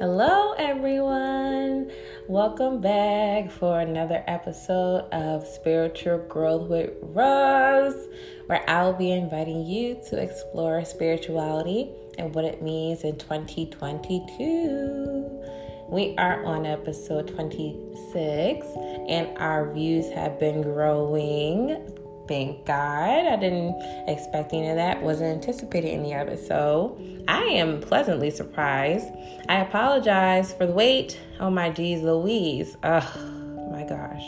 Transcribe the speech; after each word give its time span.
Hello, 0.00 0.52
everyone. 0.52 1.90
Welcome 2.28 2.80
back 2.80 3.50
for 3.50 3.80
another 3.80 4.22
episode 4.28 5.00
of 5.10 5.44
Spiritual 5.44 6.18
Growth 6.18 6.68
with 6.68 6.92
Rose, 7.02 8.06
where 8.46 8.62
I'll 8.70 8.92
be 8.92 9.10
inviting 9.10 9.66
you 9.66 10.00
to 10.08 10.22
explore 10.22 10.84
spirituality 10.84 11.90
and 12.16 12.32
what 12.32 12.44
it 12.44 12.62
means 12.62 13.02
in 13.02 13.18
2022. 13.18 15.42
We 15.88 16.14
are 16.16 16.44
on 16.44 16.64
episode 16.64 17.34
26, 17.34 18.66
and 19.08 19.36
our 19.38 19.72
views 19.72 20.08
have 20.10 20.38
been 20.38 20.62
growing 20.62 21.97
Thank 22.28 22.66
God. 22.66 23.26
I 23.26 23.36
didn't 23.36 23.80
expect 24.06 24.52
any 24.52 24.68
of 24.68 24.76
that. 24.76 25.02
Wasn't 25.02 25.28
anticipating 25.28 26.00
any 26.00 26.12
of 26.12 26.28
it. 26.28 26.46
So 26.46 27.00
I 27.26 27.42
am 27.44 27.80
pleasantly 27.80 28.30
surprised. 28.30 29.08
I 29.48 29.60
apologize 29.60 30.52
for 30.52 30.66
the 30.66 30.72
wait. 30.72 31.18
Oh 31.40 31.50
my 31.50 31.70
geez 31.70 32.02
Louise. 32.02 32.76
Oh 32.84 33.68
my 33.72 33.84
gosh. 33.84 34.22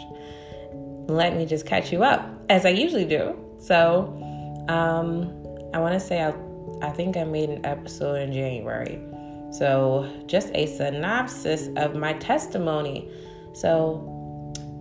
Let 1.09 1.37
me 1.37 1.45
just 1.45 1.66
catch 1.66 1.92
you 1.92 2.02
up 2.02 2.27
as 2.48 2.65
I 2.65 2.70
usually 2.70 3.05
do. 3.05 3.37
So 3.59 4.17
um 4.69 5.37
I 5.75 5.78
want 5.78 5.95
to 5.95 6.01
say 6.01 6.23
I 6.23 6.34
I 6.83 6.91
think 6.91 7.17
I 7.19 7.25
made 7.25 7.51
an 7.51 7.64
episode 7.67 8.23
in 8.23 8.33
January. 8.33 8.98
So 9.53 10.11
just 10.27 10.51
a 10.55 10.67
synopsis 10.67 11.69
of 11.77 11.95
my 11.95 12.14
testimony. 12.14 13.11
So 13.53 14.09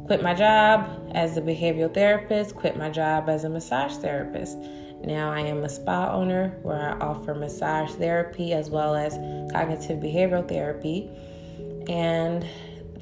quit 0.10 0.24
my 0.24 0.34
job 0.34 0.90
as 1.14 1.38
a 1.38 1.42
behavioral 1.42 1.94
therapist, 1.94 2.56
quit 2.56 2.76
my 2.76 2.90
job 2.90 3.30
as 3.30 3.44
a 3.44 3.50
massage 3.50 3.94
therapist. 3.98 4.58
Now 5.04 5.32
I 5.32 5.42
am 5.42 5.64
a 5.64 5.70
spa 5.70 6.12
owner 6.12 6.58
where 6.64 6.80
I 6.80 6.98
offer 6.98 7.36
massage 7.36 7.92
therapy 7.92 8.54
as 8.54 8.72
well 8.72 8.96
as 8.96 9.14
cognitive 9.52 10.00
behavioral 10.00 10.50
therapy 10.50 11.12
and 11.88 12.44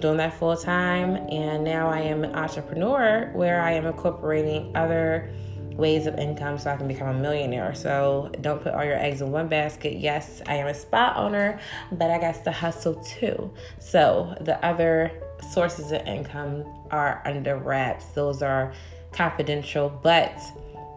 doing 0.02 0.18
that 0.18 0.38
full 0.38 0.58
time. 0.58 1.16
And 1.32 1.64
now 1.64 1.88
I 1.88 2.02
am 2.02 2.26
an 2.26 2.36
entrepreneur 2.36 3.32
where 3.34 3.62
I 3.62 3.72
am 3.72 3.86
incorporating 3.86 4.76
other 4.76 5.34
ways 5.78 6.08
of 6.08 6.16
income 6.20 6.58
so 6.58 6.72
I 6.72 6.76
can 6.76 6.90
become 6.90 7.08
a 7.08 7.18
millionaire. 7.18 7.74
So 7.74 8.34
don't 8.42 8.62
put 8.62 8.74
all 8.74 8.84
your 8.84 9.00
eggs 9.00 9.22
in 9.22 9.32
one 9.32 9.48
basket. 9.48 9.96
Yes, 9.96 10.42
I 10.46 10.56
am 10.56 10.68
a 10.68 10.74
spa 10.74 11.14
owner, 11.16 11.58
but 11.90 12.12
I 12.12 12.20
got 12.20 12.44
to 12.44 12.52
hustle 12.52 12.96
too. 12.96 13.54
So 13.80 14.36
the 14.42 14.62
other 14.66 15.10
sources 15.42 15.92
of 15.92 16.06
income 16.08 16.66
are 16.92 17.22
under 17.26 17.58
wraps. 17.58 18.06
Those 18.08 18.42
are 18.42 18.74
confidential, 19.12 19.90
but 20.04 20.40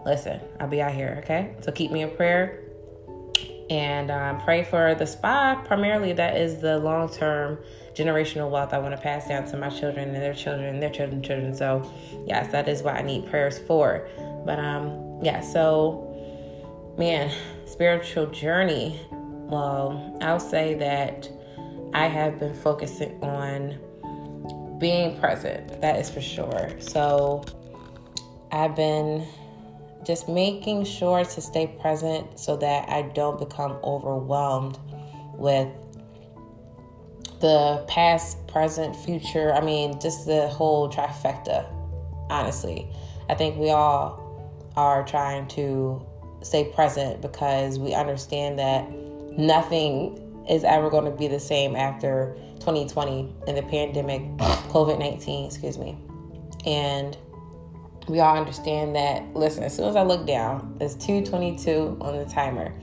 listen, 0.04 0.40
I'll 0.58 0.68
be 0.68 0.82
out 0.82 0.92
here, 0.92 1.20
okay? 1.24 1.54
So 1.60 1.72
keep 1.72 1.90
me 1.90 2.02
in 2.02 2.10
prayer 2.16 2.60
and 3.70 4.10
um, 4.10 4.40
pray 4.40 4.64
for 4.64 4.94
the 4.94 5.06
spa. 5.06 5.62
Primarily, 5.64 6.12
that 6.14 6.36
is 6.36 6.60
the 6.60 6.78
long 6.78 7.08
term 7.08 7.58
generational 7.94 8.50
wealth 8.50 8.72
I 8.72 8.78
want 8.78 8.94
to 8.94 9.00
pass 9.00 9.28
down 9.28 9.46
to 9.50 9.56
my 9.56 9.68
children 9.68 10.08
and 10.08 10.22
their 10.22 10.34
children 10.34 10.66
and 10.66 10.82
their 10.82 10.90
children's 10.90 11.26
children. 11.26 11.54
So, 11.54 11.90
yes, 12.26 12.50
that 12.52 12.68
is 12.68 12.82
what 12.82 12.96
I 12.96 13.02
need 13.02 13.26
prayers 13.26 13.58
for. 13.58 14.08
But, 14.44 14.58
um, 14.58 15.20
yeah, 15.22 15.40
so, 15.40 16.06
man, 16.98 17.32
spiritual 17.66 18.26
journey. 18.26 19.00
Well, 19.12 20.18
I'll 20.20 20.40
say 20.40 20.74
that 20.74 21.28
I 21.94 22.06
have 22.06 22.38
been 22.38 22.54
focusing 22.54 23.22
on 23.22 23.78
being 24.80 25.20
present. 25.20 25.80
That 25.80 26.00
is 26.00 26.10
for 26.10 26.20
sure. 26.20 26.70
So 26.80 27.44
I've 28.50 28.74
been 28.74 29.26
just 30.04 30.28
making 30.28 30.84
sure 30.84 31.24
to 31.24 31.40
stay 31.40 31.66
present 31.80 32.38
so 32.38 32.56
that 32.56 32.88
I 32.88 33.02
don't 33.02 33.38
become 33.38 33.72
overwhelmed 33.84 34.78
with 35.34 35.68
the 37.40 37.84
past, 37.86 38.46
present, 38.48 38.96
future. 38.96 39.52
I 39.52 39.60
mean, 39.60 40.00
just 40.00 40.26
the 40.26 40.48
whole 40.48 40.90
trifecta, 40.90 41.66
honestly. 42.30 42.88
I 43.28 43.34
think 43.34 43.56
we 43.58 43.70
all 43.70 44.18
are 44.76 45.04
trying 45.04 45.46
to 45.48 46.04
stay 46.42 46.64
present 46.64 47.20
because 47.20 47.78
we 47.78 47.94
understand 47.94 48.58
that 48.58 48.90
nothing 49.38 50.29
is 50.50 50.64
ever 50.64 50.90
going 50.90 51.04
to 51.04 51.12
be 51.12 51.28
the 51.28 51.40
same 51.40 51.76
after 51.76 52.34
2020 52.58 53.32
and 53.46 53.56
the 53.56 53.62
pandemic, 53.62 54.22
COVID 54.68 54.98
19, 54.98 55.46
excuse 55.46 55.78
me. 55.78 55.96
And 56.66 57.16
we 58.08 58.18
all 58.18 58.36
understand 58.36 58.96
that. 58.96 59.34
Listen, 59.34 59.62
as 59.62 59.76
soon 59.76 59.88
as 59.88 59.96
I 59.96 60.02
look 60.02 60.26
down, 60.26 60.76
it's 60.80 60.94
222 60.94 61.98
on 62.00 62.18
the 62.18 62.24
timer. 62.24 62.74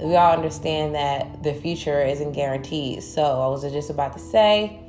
We 0.00 0.16
all 0.16 0.32
understand 0.32 0.94
that 0.96 1.42
the 1.42 1.54
future 1.54 2.02
isn't 2.02 2.32
guaranteed. 2.32 3.02
So 3.02 3.22
I 3.22 3.46
was 3.46 3.62
just 3.62 3.88
about 3.88 4.12
to 4.14 4.18
say 4.18 4.80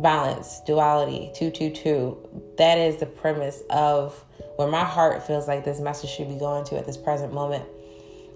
balance, 0.00 0.60
duality, 0.66 1.30
222. 1.34 2.54
That 2.58 2.78
is 2.78 2.96
the 2.96 3.06
premise 3.06 3.62
of 3.70 4.22
where 4.56 4.68
my 4.68 4.84
heart 4.84 5.24
feels 5.26 5.46
like 5.46 5.64
this 5.64 5.80
message 5.80 6.10
should 6.10 6.28
be 6.28 6.36
going 6.36 6.64
to 6.66 6.76
at 6.76 6.84
this 6.84 6.96
present 6.96 7.32
moment. 7.32 7.64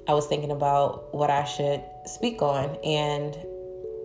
I 0.07 0.15
was 0.15 0.27
thinking 0.27 0.53
about 0.53 1.13
what 1.15 1.31
I 1.31 1.45
should 1.45 1.83
speak 2.09 2.43
on, 2.43 2.77
and 2.85 3.35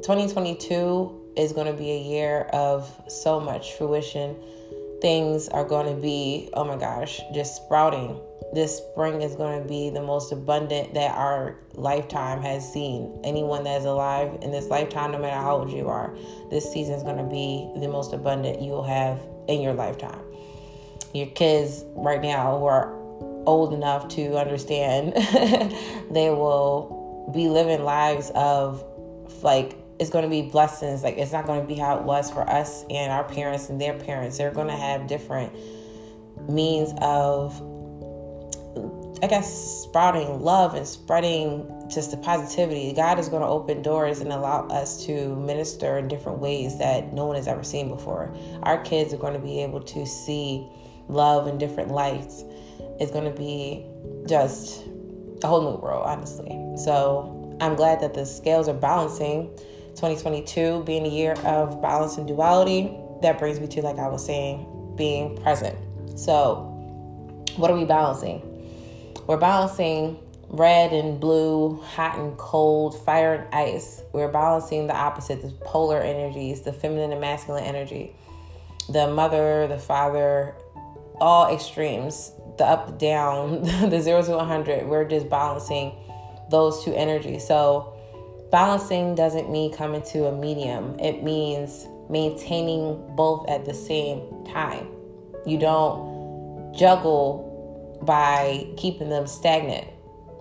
2022 0.04 1.34
is 1.38 1.54
going 1.54 1.68
to 1.68 1.74
be 1.74 1.92
a 1.92 2.00
year 2.00 2.42
of 2.54 2.90
so 3.08 3.40
much 3.40 3.74
fruition. 3.74 4.36
Things 5.02 5.48
are 5.50 5.66
going 5.66 5.94
to 5.94 6.02
be, 6.02 6.50
oh 6.54 6.64
my 6.64 6.78
gosh, 6.78 7.22
just 7.34 7.56
sprouting. 7.56 8.20
This 8.54 8.78
spring 8.78 9.22
is 9.22 9.36
going 9.36 9.62
to 9.62 9.68
be 9.68 9.90
the 9.90 10.02
most 10.02 10.32
abundant 10.32 10.94
that 10.94 11.16
our 11.18 11.56
lifetime 11.74 12.42
has 12.42 12.72
seen. 12.72 13.20
Anyone 13.24 13.64
that 13.64 13.80
is 13.80 13.86
alive 13.86 14.38
in 14.42 14.52
this 14.52 14.68
lifetime, 14.68 15.12
no 15.12 15.18
matter 15.18 15.36
how 15.36 15.58
old 15.58 15.72
you 15.72 15.90
are, 15.90 16.16
this 16.52 16.72
season 16.72 16.94
is 16.94 17.04
going 17.04 17.18
to 17.18 17.24
be 17.24 17.68
the 17.80 17.88
most 17.88 18.14
abundant 18.14 18.62
you 18.62 18.72
will 18.72 18.84
have 18.84 19.20
in 19.48 19.60
your 19.60 19.74
lifetime. 19.74 20.22
Your 21.14 21.28
kids 21.28 21.84
right 21.96 22.22
now 22.22 22.60
who 22.60 22.66
are 22.66 22.94
old 23.46 23.74
enough 23.74 24.08
to 24.10 24.38
understand, 24.38 25.14
they 26.12 26.30
will 26.30 27.03
be 27.32 27.48
living 27.48 27.84
lives 27.84 28.32
of 28.36 28.84
like 29.42 29.78
it's 30.00 30.10
going 30.10 30.24
to 30.24 30.30
be 30.30 30.42
blessings. 30.42 31.04
Like 31.04 31.18
it's 31.18 31.32
not 31.32 31.46
going 31.46 31.62
to 31.62 31.68
be 31.68 31.76
how 31.76 31.98
it 31.98 32.04
was 32.04 32.30
for 32.32 32.48
us 32.50 32.84
and 32.90 33.12
our 33.12 33.24
parents 33.24 33.70
and 33.70 33.80
their 33.80 33.98
parents. 33.98 34.38
They're 34.38 34.52
going 34.52 34.68
to 34.68 34.76
have 34.76 35.08
different 35.08 35.54
means 36.50 36.94
of, 37.02 37.56
I 39.24 39.28
guess, 39.28 39.84
sprouting 39.84 40.42
love 40.42 40.74
and 40.74 40.88
spreading 40.88 41.70
just 41.90 42.12
the 42.12 42.18
positivity. 42.18 42.92
God 42.94 43.20
is 43.20 43.30
going 43.30 43.44
to 43.44 43.48
open 43.48 43.82
doors 43.82 44.20
and 44.20 44.32
allow 44.32 44.68
us 44.68 45.06
to 45.06 45.36
minister 45.36 45.98
in 45.98 46.08
different 46.08 46.40
ways 46.40 46.78
that 46.80 47.14
no 47.14 47.26
one 47.26 47.36
has 47.36 47.48
ever 47.48 47.64
seen 47.64 47.90
before. 47.90 48.36
Our 48.64 48.82
kids 48.84 49.14
are 49.14 49.18
going 49.18 49.34
to 49.34 49.40
be 49.40 49.62
able 49.62 49.82
to 49.82 50.06
see 50.06 50.68
love 51.08 51.48
in 51.48 51.58
different 51.58 51.92
lights. 51.92 52.44
It's 53.00 53.12
going 53.12 53.32
to 53.32 53.38
be 53.38 53.86
just 54.28 54.88
a 55.44 55.48
whole 55.48 55.62
new 55.62 55.78
world, 55.82 56.04
honestly. 56.06 56.60
So 56.78 57.58
I'm 57.62 57.76
glad 57.76 58.02
that 58.02 58.14
the 58.14 58.26
scales 58.26 58.68
are 58.68 58.74
balancing 58.74 59.50
2022 59.96 60.84
being 60.86 61.06
a 61.06 61.10
year 61.10 61.34
of 61.46 61.82
balance 61.82 62.18
and 62.18 62.28
duality, 62.28 62.98
that 63.22 63.40
brings 63.40 63.60
me 63.60 63.68
to, 63.68 63.82
like 63.82 64.00
I 64.00 64.08
was 64.08 64.26
saying, 64.26 64.94
being 64.96 65.38
present. 65.38 65.78
So, 66.20 66.70
what 67.56 67.70
are 67.70 67.78
we 67.78 67.86
balancing? 67.86 68.42
We're 69.28 69.38
balancing 69.38 70.20
red 70.50 70.92
and 70.92 71.20
blue, 71.20 71.82
hot 71.82 72.18
and 72.18 72.38
cold, 72.38 73.00
fire 73.06 73.34
and 73.36 73.54
ice. 73.54 74.02
We're 74.12 74.32
balancing 74.32 74.88
the 74.88 74.96
opposite, 74.96 75.42
the 75.42 75.50
polar 75.66 76.02
energies, 76.02 76.62
the 76.62 76.74
feminine 76.74 77.12
and 77.12 77.22
masculine 77.22 77.64
energy, 77.64 78.16
the 78.90 79.08
mother, 79.08 79.68
the 79.68 79.80
father, 79.80 80.56
all 81.22 81.54
extremes, 81.54 82.33
the 82.58 82.66
up, 82.66 83.00
down, 83.00 83.64
the 83.90 84.02
zero 84.02 84.22
to 84.24 84.36
100. 84.38 84.88
We're 84.88 85.06
just 85.06 85.30
balancing 85.30 85.94
those 86.50 86.84
two 86.84 86.94
energies. 86.94 87.48
So, 87.48 87.94
Balancing 88.54 89.16
doesn't 89.16 89.50
mean 89.50 89.74
coming 89.74 90.04
to 90.12 90.28
a 90.28 90.32
medium, 90.32 90.96
it 91.00 91.24
means 91.24 91.88
maintaining 92.08 93.04
both 93.16 93.50
at 93.50 93.66
the 93.66 93.74
same 93.74 94.46
time. 94.46 94.90
You 95.44 95.58
don't 95.58 96.72
juggle 96.78 97.98
by 98.04 98.68
keeping 98.78 99.10
them 99.10 99.26
stagnant, 99.26 99.88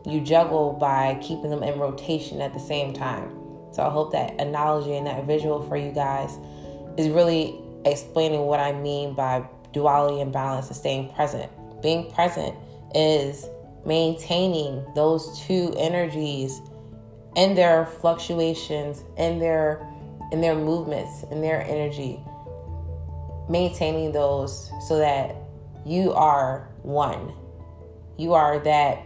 you 0.05 0.21
juggle 0.21 0.75
by 0.75 1.19
keeping 1.23 1.49
them 1.49 1.63
in 1.63 1.79
rotation 1.79 2.43
at 2.43 2.53
the 2.53 2.61
same 2.61 2.93
time. 2.93 3.31
So 3.73 3.83
I 3.83 3.89
hope 3.89 4.13
that 4.13 4.39
analogy 4.39 4.95
and 4.95 5.07
that 5.07 5.25
visual 5.25 5.63
for 5.63 5.79
you 5.79 5.91
guys 5.91 6.37
is 6.99 7.09
really 7.09 7.59
explaining 7.87 8.43
what 8.43 8.61
I 8.61 8.73
mean 8.73 9.15
by 9.15 9.49
duality 9.73 10.21
and 10.21 10.31
balance 10.31 10.67
and 10.67 10.77
staying 10.77 11.15
present. 11.15 11.51
Being 11.83 12.11
present 12.13 12.55
is 12.95 13.47
maintaining 13.85 14.85
those 14.95 15.41
two 15.41 15.75
energies 15.77 16.61
and 17.37 17.57
their 17.57 17.87
fluctuations 17.87 19.05
and 19.17 19.41
their 19.41 19.87
in 20.31 20.41
their 20.41 20.55
movements 20.55 21.25
and 21.31 21.43
their 21.43 21.63
energy 21.63 22.19
maintaining 23.51 24.13
those 24.13 24.71
so 24.87 24.99
that 24.99 25.35
you 25.85 26.13
are 26.13 26.71
one 26.83 27.33
you 28.17 28.33
are 28.33 28.59
that 28.61 29.05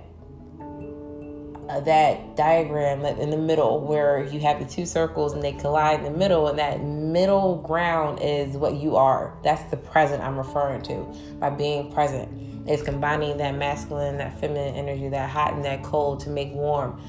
uh, 1.68 1.80
that 1.80 2.36
diagram 2.36 3.04
in 3.04 3.30
the 3.30 3.36
middle 3.36 3.80
where 3.80 4.24
you 4.24 4.38
have 4.38 4.60
the 4.60 4.64
two 4.64 4.86
circles 4.86 5.32
and 5.32 5.42
they 5.42 5.52
collide 5.52 5.98
in 5.98 6.04
the 6.12 6.18
middle, 6.18 6.46
and 6.46 6.58
that 6.58 6.80
middle 6.82 7.56
ground 7.62 8.20
is 8.22 8.56
what 8.56 8.74
you 8.74 8.94
are. 8.94 9.36
That's 9.42 9.68
the 9.70 9.76
present 9.76 10.22
I'm 10.22 10.38
referring 10.38 10.82
to 10.82 11.12
by 11.40 11.50
being 11.50 11.92
present. 11.92 12.28
It's 12.66 12.82
combining 12.82 13.36
that 13.38 13.54
masculine, 13.56 14.18
that 14.18 14.38
feminine 14.40 14.74
energy, 14.74 15.08
that 15.08 15.30
hot 15.30 15.54
and 15.54 15.64
that 15.64 15.82
cold 15.82 16.20
to 16.20 16.30
make 16.30 16.52
warm. 16.52 17.00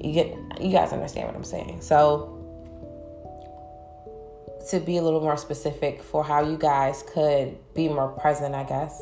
You 0.00 0.12
get, 0.12 0.26
you 0.60 0.70
guys 0.70 0.92
understand 0.92 1.26
what 1.28 1.36
I'm 1.36 1.44
saying. 1.44 1.80
So, 1.80 2.32
to 4.70 4.80
be 4.80 4.96
a 4.96 5.02
little 5.02 5.20
more 5.20 5.36
specific 5.36 6.02
for 6.02 6.24
how 6.24 6.42
you 6.42 6.58
guys 6.58 7.04
could 7.14 7.56
be 7.74 7.88
more 7.88 8.08
present, 8.08 8.54
I 8.54 8.64
guess, 8.64 9.00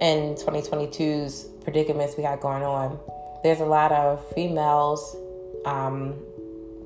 in 0.00 0.34
2022's 0.34 1.44
predicaments 1.62 2.16
we 2.16 2.22
got 2.22 2.40
going 2.40 2.62
on 2.62 2.98
there's 3.44 3.60
a 3.60 3.66
lot 3.66 3.92
of 3.92 4.26
females 4.34 5.14
um, 5.66 6.14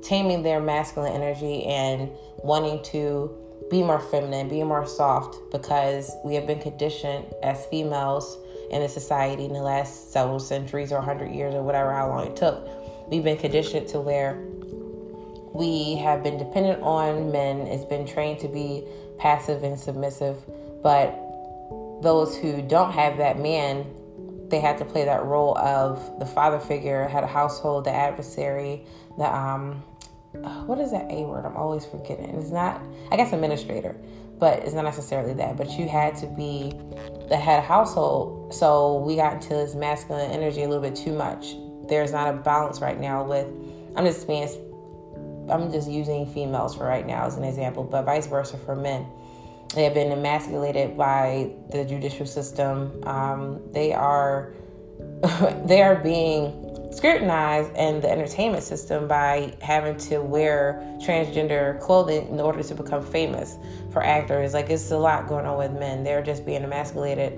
taming 0.03 0.43
their 0.43 0.59
masculine 0.59 1.13
energy 1.13 1.63
and 1.63 2.11
wanting 2.43 2.83
to 2.83 3.33
be 3.69 3.83
more 3.83 3.99
feminine, 3.99 4.49
be 4.49 4.63
more 4.63 4.85
soft, 4.85 5.37
because 5.51 6.15
we 6.23 6.35
have 6.35 6.47
been 6.47 6.59
conditioned 6.59 7.25
as 7.43 7.65
females 7.67 8.37
in 8.71 8.81
a 8.81 8.89
society 8.89 9.45
in 9.45 9.53
the 9.53 9.61
last 9.61 10.11
several 10.11 10.39
centuries 10.39 10.91
or 10.91 10.97
100 10.97 11.31
years 11.31 11.53
or 11.53 11.63
whatever, 11.63 11.91
how 11.91 12.07
long 12.09 12.27
it 12.27 12.35
took. 12.35 12.67
We've 13.09 13.23
been 13.23 13.37
conditioned 13.37 13.87
to 13.89 13.99
where 13.99 14.39
we 15.53 15.95
have 15.95 16.23
been 16.23 16.37
dependent 16.37 16.81
on 16.83 17.31
men, 17.31 17.61
it's 17.61 17.85
been 17.85 18.05
trained 18.05 18.39
to 18.41 18.47
be 18.47 18.83
passive 19.17 19.63
and 19.63 19.79
submissive, 19.79 20.37
but 20.83 21.17
those 22.01 22.37
who 22.37 22.61
don't 22.61 22.91
have 22.91 23.17
that 23.17 23.39
man 23.39 23.85
they 24.49 24.59
had 24.59 24.77
to 24.79 24.85
play 24.85 25.05
that 25.05 25.23
role 25.23 25.57
of 25.57 26.19
the 26.19 26.25
father 26.25 26.59
figure, 26.59 27.07
had 27.07 27.23
a 27.23 27.27
household, 27.27 27.85
the 27.85 27.91
adversary, 27.91 28.83
the 29.17 29.25
um, 29.25 29.83
what 30.33 30.79
is 30.79 30.91
that 30.91 31.11
A 31.11 31.23
word? 31.25 31.45
I'm 31.45 31.57
always 31.57 31.85
forgetting. 31.85 32.35
It's 32.35 32.51
not, 32.51 32.81
I 33.11 33.17
guess, 33.17 33.33
administrator, 33.33 33.95
but 34.39 34.59
it's 34.59 34.73
not 34.73 34.85
necessarily 34.85 35.33
that. 35.33 35.57
But 35.57 35.71
you 35.71 35.87
had 35.87 36.15
to 36.17 36.27
be 36.27 36.73
the 37.29 37.37
head 37.37 37.59
of 37.59 37.65
household. 37.65 38.53
So 38.53 38.99
we 38.99 39.15
got 39.15 39.33
into 39.33 39.49
this 39.49 39.75
masculine 39.75 40.31
energy 40.31 40.63
a 40.63 40.67
little 40.67 40.83
bit 40.83 40.95
too 40.95 41.13
much. 41.13 41.55
There's 41.87 42.11
not 42.11 42.33
a 42.33 42.37
balance 42.37 42.81
right 42.81 42.99
now 42.99 43.23
with, 43.23 43.47
I'm 43.95 44.05
just 44.05 44.27
being, 44.27 44.47
I'm 45.49 45.71
just 45.71 45.89
using 45.89 46.25
females 46.27 46.75
for 46.75 46.85
right 46.85 47.05
now 47.05 47.25
as 47.25 47.35
an 47.35 47.43
example, 47.43 47.83
but 47.83 48.03
vice 48.03 48.27
versa 48.27 48.57
for 48.57 48.75
men 48.75 49.07
they 49.75 49.83
have 49.83 49.93
been 49.93 50.11
emasculated 50.11 50.97
by 50.97 51.51
the 51.71 51.85
judicial 51.85 52.25
system. 52.25 53.01
Um, 53.05 53.61
they 53.71 53.93
are 53.93 54.53
they 55.65 55.81
are 55.81 55.95
being 55.95 56.68
scrutinized 56.91 57.75
in 57.75 58.01
the 58.01 58.09
entertainment 58.09 58.63
system 58.63 59.07
by 59.07 59.53
having 59.61 59.95
to 59.97 60.19
wear 60.19 60.81
transgender 60.99 61.79
clothing 61.79 62.27
in 62.29 62.39
order 62.39 62.63
to 62.63 62.75
become 62.75 63.05
famous 63.05 63.57
for 63.91 64.03
actors. 64.03 64.53
Like 64.53 64.69
it's 64.69 64.91
a 64.91 64.97
lot 64.97 65.27
going 65.27 65.45
on 65.45 65.57
with 65.57 65.71
men. 65.73 66.03
They're 66.03 66.23
just 66.23 66.45
being 66.45 66.63
emasculated 66.63 67.33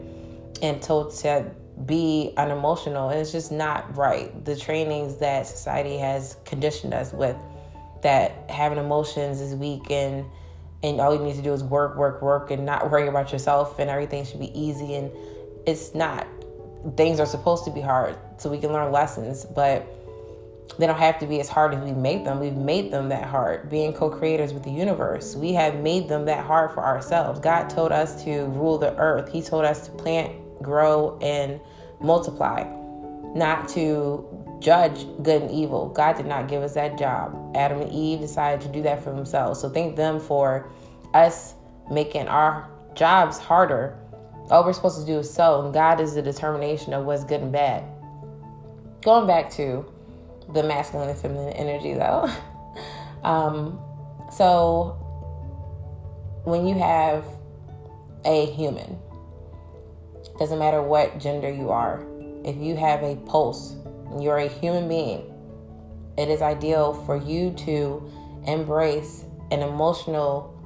and 0.61 0.81
told 0.81 1.13
to 1.17 1.51
be 1.85 2.33
unemotional. 2.37 3.09
And 3.09 3.19
it's 3.19 3.31
just 3.31 3.51
not 3.51 3.95
right. 3.97 4.45
The 4.45 4.55
trainings 4.55 5.17
that 5.17 5.47
society 5.47 5.97
has 5.97 6.37
conditioned 6.45 6.93
us 6.93 7.11
with 7.11 7.35
that 8.03 8.49
having 8.49 8.77
emotions 8.77 9.41
is 9.41 9.55
weak 9.55 9.91
and 9.91 10.25
and 10.83 10.99
all 10.99 11.13
you 11.13 11.23
need 11.23 11.35
to 11.35 11.43
do 11.43 11.53
is 11.53 11.63
work, 11.63 11.95
work, 11.95 12.23
work, 12.23 12.49
and 12.49 12.65
not 12.65 12.89
worry 12.89 13.07
about 13.07 13.31
yourself, 13.31 13.77
and 13.77 13.87
everything 13.87 14.25
should 14.25 14.39
be 14.39 14.51
easy. 14.59 14.95
And 14.95 15.11
it's 15.67 15.93
not. 15.93 16.25
Things 16.97 17.19
are 17.19 17.27
supposed 17.27 17.65
to 17.65 17.71
be 17.71 17.81
hard 17.81 18.17
so 18.41 18.49
we 18.49 18.57
can 18.57 18.73
learn 18.73 18.91
lessons, 18.91 19.45
but 19.45 19.85
they 20.79 20.87
don't 20.87 20.97
have 20.97 21.19
to 21.19 21.27
be 21.27 21.39
as 21.39 21.47
hard 21.47 21.75
as 21.75 21.83
we 21.83 21.91
make 21.91 22.25
them. 22.25 22.39
We've 22.39 22.55
made 22.55 22.91
them 22.91 23.09
that 23.09 23.25
hard. 23.25 23.69
Being 23.69 23.93
co 23.93 24.09
creators 24.09 24.51
with 24.51 24.63
the 24.63 24.71
universe, 24.71 25.35
we 25.35 25.53
have 25.53 25.75
made 25.75 26.07
them 26.07 26.25
that 26.25 26.43
hard 26.43 26.71
for 26.71 26.83
ourselves. 26.83 27.39
God 27.39 27.69
told 27.69 27.91
us 27.91 28.23
to 28.23 28.45
rule 28.45 28.79
the 28.79 28.95
earth, 28.97 29.31
He 29.31 29.43
told 29.43 29.63
us 29.63 29.85
to 29.87 29.91
plant, 29.91 30.33
grow, 30.63 31.19
and 31.21 31.59
multiply, 32.01 32.63
not 33.35 33.69
to 33.69 34.25
judge 34.59 35.05
good 35.21 35.43
and 35.43 35.51
evil. 35.51 35.89
God 35.89 36.17
did 36.17 36.25
not 36.25 36.47
give 36.47 36.63
us 36.63 36.73
that 36.73 36.97
job. 36.97 37.55
Adam 37.55 37.81
and 37.81 37.91
Eve 37.91 38.21
decided 38.21 38.61
to 38.61 38.69
do 38.69 38.81
that 38.83 39.03
for 39.03 39.11
themselves. 39.11 39.59
So 39.59 39.69
thank 39.69 39.95
them 39.95 40.19
for 40.19 40.67
us 41.13 41.53
making 41.91 42.27
our 42.27 42.69
jobs 42.95 43.37
harder. 43.37 43.97
All 44.49 44.63
we're 44.63 44.73
supposed 44.73 44.99
to 44.99 45.05
do 45.05 45.19
is 45.19 45.31
sow, 45.31 45.63
and 45.63 45.73
God 45.73 45.99
is 45.99 46.15
the 46.15 46.21
determination 46.21 46.93
of 46.93 47.05
what's 47.05 47.23
good 47.23 47.41
and 47.41 47.51
bad. 47.51 47.83
Going 49.01 49.27
back 49.27 49.49
to 49.51 49.85
the 50.53 50.63
masculine 50.63 51.09
and 51.09 51.17
feminine 51.17 51.53
energy, 51.53 51.93
though. 51.93 52.29
um, 53.23 53.79
so 54.31 54.97
when 56.43 56.67
you 56.67 56.77
have 56.77 57.25
a 58.25 58.45
human, 58.47 58.97
doesn't 60.39 60.59
matter 60.59 60.81
what 60.81 61.19
gender 61.19 61.49
you 61.49 61.69
are, 61.69 62.05
if 62.43 62.55
you 62.57 62.75
have 62.75 63.03
a 63.03 63.15
pulse 63.27 63.75
you're 64.19 64.37
a 64.37 64.47
human 64.47 64.87
being. 64.87 65.23
It 66.17 66.29
is 66.29 66.41
ideal 66.41 66.93
for 67.05 67.15
you 67.15 67.51
to 67.51 68.11
embrace 68.45 69.25
an 69.51 69.61
emotional 69.61 70.57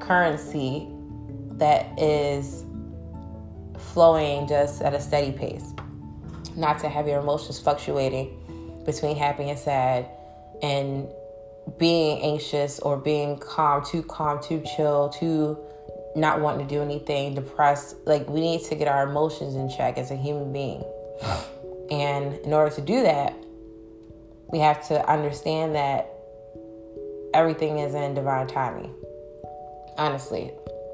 currency 0.00 0.88
that 1.52 1.86
is 1.98 2.64
flowing 3.78 4.48
just 4.48 4.82
at 4.82 4.94
a 4.94 5.00
steady 5.00 5.32
pace. 5.32 5.72
Not 6.56 6.78
to 6.80 6.88
have 6.88 7.06
your 7.06 7.20
emotions 7.20 7.58
fluctuating 7.58 8.82
between 8.84 9.16
happy 9.16 9.48
and 9.48 9.58
sad 9.58 10.08
and 10.62 11.08
being 11.78 12.20
anxious 12.22 12.78
or 12.80 12.96
being 12.96 13.38
calm, 13.38 13.84
too 13.84 14.02
calm, 14.02 14.42
too 14.42 14.62
chill, 14.76 15.08
too 15.10 15.58
not 16.16 16.40
wanting 16.40 16.66
to 16.66 16.74
do 16.74 16.82
anything, 16.82 17.34
depressed. 17.34 17.96
Like, 18.04 18.28
we 18.28 18.40
need 18.40 18.64
to 18.64 18.74
get 18.74 18.88
our 18.88 19.08
emotions 19.08 19.54
in 19.54 19.70
check 19.70 19.96
as 19.96 20.10
a 20.10 20.16
human 20.16 20.52
being. 20.52 20.84
And 21.90 22.34
in 22.44 22.52
order 22.52 22.72
to 22.76 22.80
do 22.80 23.02
that, 23.02 23.34
we 24.52 24.60
have 24.60 24.86
to 24.86 25.10
understand 25.10 25.74
that 25.74 26.08
everything 27.34 27.80
is 27.80 27.96
in 27.96 28.14
divine 28.14 28.46
timing. 28.46 28.94
Honestly, 29.98 30.52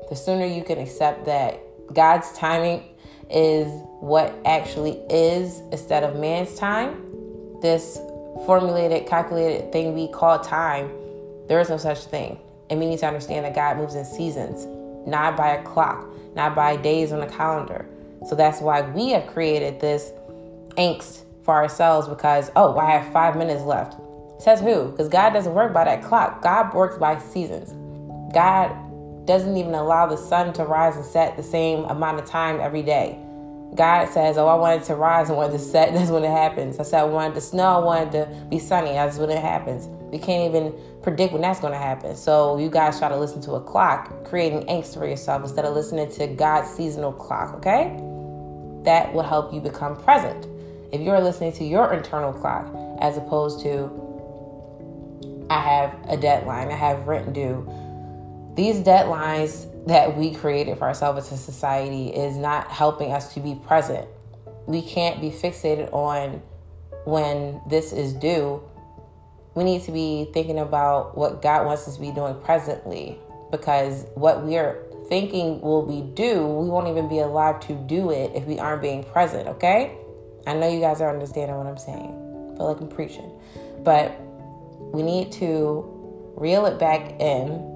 the 0.09 0.17
sooner 0.17 0.47
you 0.47 0.65
can 0.65 0.79
accept 0.79 1.27
that 1.27 1.61
God's 1.93 2.33
timing 2.33 2.83
is 3.31 3.67
what 4.01 4.35
actually 4.45 5.01
is 5.11 5.61
instead 5.73 6.05
of 6.05 6.17
man's 6.17 6.55
time, 6.55 7.03
this 7.61 7.99
formulated, 8.45 9.07
calculated 9.07 9.73
thing 9.73 9.95
we 9.95 10.09
call 10.09 10.39
time, 10.39 10.91
there 11.49 11.61
is 11.61 11.69
no 11.69 11.77
such 11.77 12.05
thing. 12.05 12.39
And 12.71 12.81
we 12.81 12.87
need 12.87 12.99
to 13.01 13.07
understand 13.07 13.45
that 13.45 13.55
God 13.55 13.77
moves 13.77 13.95
in 13.95 14.05
seasons, 14.05 14.67
not 15.07 15.37
by 15.37 15.55
a 15.55 15.63
clock, 15.63 16.07
not 16.35 16.55
by 16.55 16.77
days 16.77 17.13
on 17.13 17.23
a 17.23 17.29
calendar. 17.29 17.87
So 18.29 18.35
that's 18.35 18.61
why 18.61 18.83
we 18.83 19.11
have 19.11 19.27
created 19.29 19.81
this 19.81 20.11
angst 20.77 21.25
for 21.45 21.55
ourselves 21.55 22.09
because, 22.09 22.51
oh, 22.57 22.77
I 22.77 22.91
have 22.91 23.13
five 23.13 23.37
minutes 23.37 23.63
left. 23.63 23.95
Says 24.41 24.61
who? 24.61 24.91
Because 24.91 25.09
God 25.09 25.31
doesn't 25.31 25.55
work 25.55 25.73
by 25.73 25.85
that 25.85 26.03
clock. 26.03 26.43
God 26.43 26.75
works 26.75 26.99
by 26.99 27.19
seasons. 27.19 27.73
God 28.35 28.77
doesn't 29.27 29.57
even 29.57 29.75
allow 29.75 30.07
the 30.07 30.17
sun 30.17 30.53
to 30.55 30.65
rise 30.65 30.97
and 30.97 31.05
set 31.05 31.37
the 31.37 31.43
same 31.43 31.85
amount 31.85 32.19
of 32.19 32.27
time 32.27 32.61
every 32.61 32.83
day. 32.83 33.19
God 33.77 34.09
says, 34.09 34.39
Oh, 34.39 34.47
I 34.47 34.55
wanted 34.55 34.85
to 34.85 34.95
rise 34.95 35.29
and 35.29 35.37
wanted 35.37 35.53
to 35.53 35.59
set. 35.59 35.93
That's 35.95 36.11
when 36.11 36.25
it 36.25 36.31
happens. 36.31 36.79
I 36.81 36.83
said, 36.83 37.01
I 37.01 37.05
wanted 37.05 37.35
to 37.35 37.41
snow, 37.41 37.65
I 37.65 37.79
wanted 37.79 38.13
to 38.13 38.47
be 38.49 38.59
sunny. 38.59 38.93
That's 38.93 39.19
when 39.19 39.31
it 39.31 39.41
happens. 39.41 39.87
We 40.11 40.19
can't 40.19 40.49
even 40.49 40.75
predict 41.03 41.33
when 41.33 41.43
that's 41.43 41.61
going 41.61 41.73
to 41.73 41.79
happen. 41.79 42.17
So 42.17 42.59
you 42.59 42.71
guys 42.71 42.99
try 42.99 43.09
to 43.09 43.17
listen 43.17 43.41
to 43.43 43.53
a 43.53 43.61
clock, 43.61 44.25
creating 44.25 44.63
angst 44.63 44.95
for 44.95 45.07
yourself 45.07 45.43
instead 45.43 45.65
of 45.65 45.75
listening 45.75 46.11
to 46.13 46.29
God's 46.29 46.71
seasonal 46.71 47.13
clock, 47.13 47.55
okay? 47.55 47.89
That 48.85 49.13
will 49.13 49.25
help 49.25 49.53
you 49.53 49.61
become 49.61 49.97
present 49.97 50.47
if 50.93 51.01
you're 51.01 51.21
listening 51.21 51.53
to 51.53 51.65
your 51.65 51.93
internal 51.93 52.33
clock 52.33 52.73
as 53.01 53.17
opposed 53.17 53.61
to 53.63 53.91
I 55.51 55.61
have 55.61 55.95
a 56.09 56.17
deadline, 56.17 56.69
I 56.69 56.77
have 56.77 57.07
rent 57.07 57.33
due. 57.33 57.69
These 58.55 58.81
deadlines 58.81 59.67
that 59.87 60.17
we 60.17 60.35
created 60.35 60.79
for 60.79 60.85
ourselves 60.85 61.33
as 61.33 61.41
a 61.41 61.43
society 61.43 62.09
is 62.09 62.37
not 62.37 62.69
helping 62.69 63.13
us 63.13 63.35
to 63.35 63.41
be 63.41 63.55
present. 63.55 64.07
We 64.67 64.83
can't 64.83 65.21
be 65.21 65.31
fixated 65.31 65.93
on 65.93 66.43
when 67.05 67.61
this 67.69 67.93
is 67.93 68.13
due. 68.13 68.63
We 69.55 69.65
need 69.65 69.83
to 69.85 69.93
be 69.93 70.29
thinking 70.35 70.59
about 70.59 71.17
what 71.17 71.41
God 71.41 71.67
wants 71.67 71.87
us 71.87 71.95
to 71.95 72.01
be 72.01 72.11
doing 72.11 72.35
presently 72.43 73.19
because 73.51 74.07
what 74.15 74.45
we 74.45 74.57
are 74.57 74.83
thinking 75.09 75.61
will 75.61 75.87
be 75.87 76.03
due, 76.15 76.45
we 76.45 76.69
won't 76.69 76.89
even 76.89 77.09
be 77.09 77.21
alive 77.21 77.61
to 77.61 77.75
do 77.75 78.11
it 78.11 78.33
if 78.35 78.45
we 78.45 78.59
aren't 78.59 78.83
being 78.83 79.05
present, 79.05 79.47
okay? 79.49 79.97
I 80.47 80.55
know 80.55 80.69
you 80.69 80.81
guys 80.81 81.01
are 81.01 81.13
understanding 81.13 81.57
what 81.57 81.67
I'm 81.67 81.79
saying. 81.79 82.51
I 82.53 82.57
feel 82.57 82.67
like 82.67 82.81
I'm 82.81 82.89
preaching. 82.89 83.31
But 83.85 84.21
we 84.93 85.03
need 85.03 85.33
to 85.33 86.35
reel 86.37 86.67
it 86.67 86.79
back 86.79 87.21
in. 87.21 87.76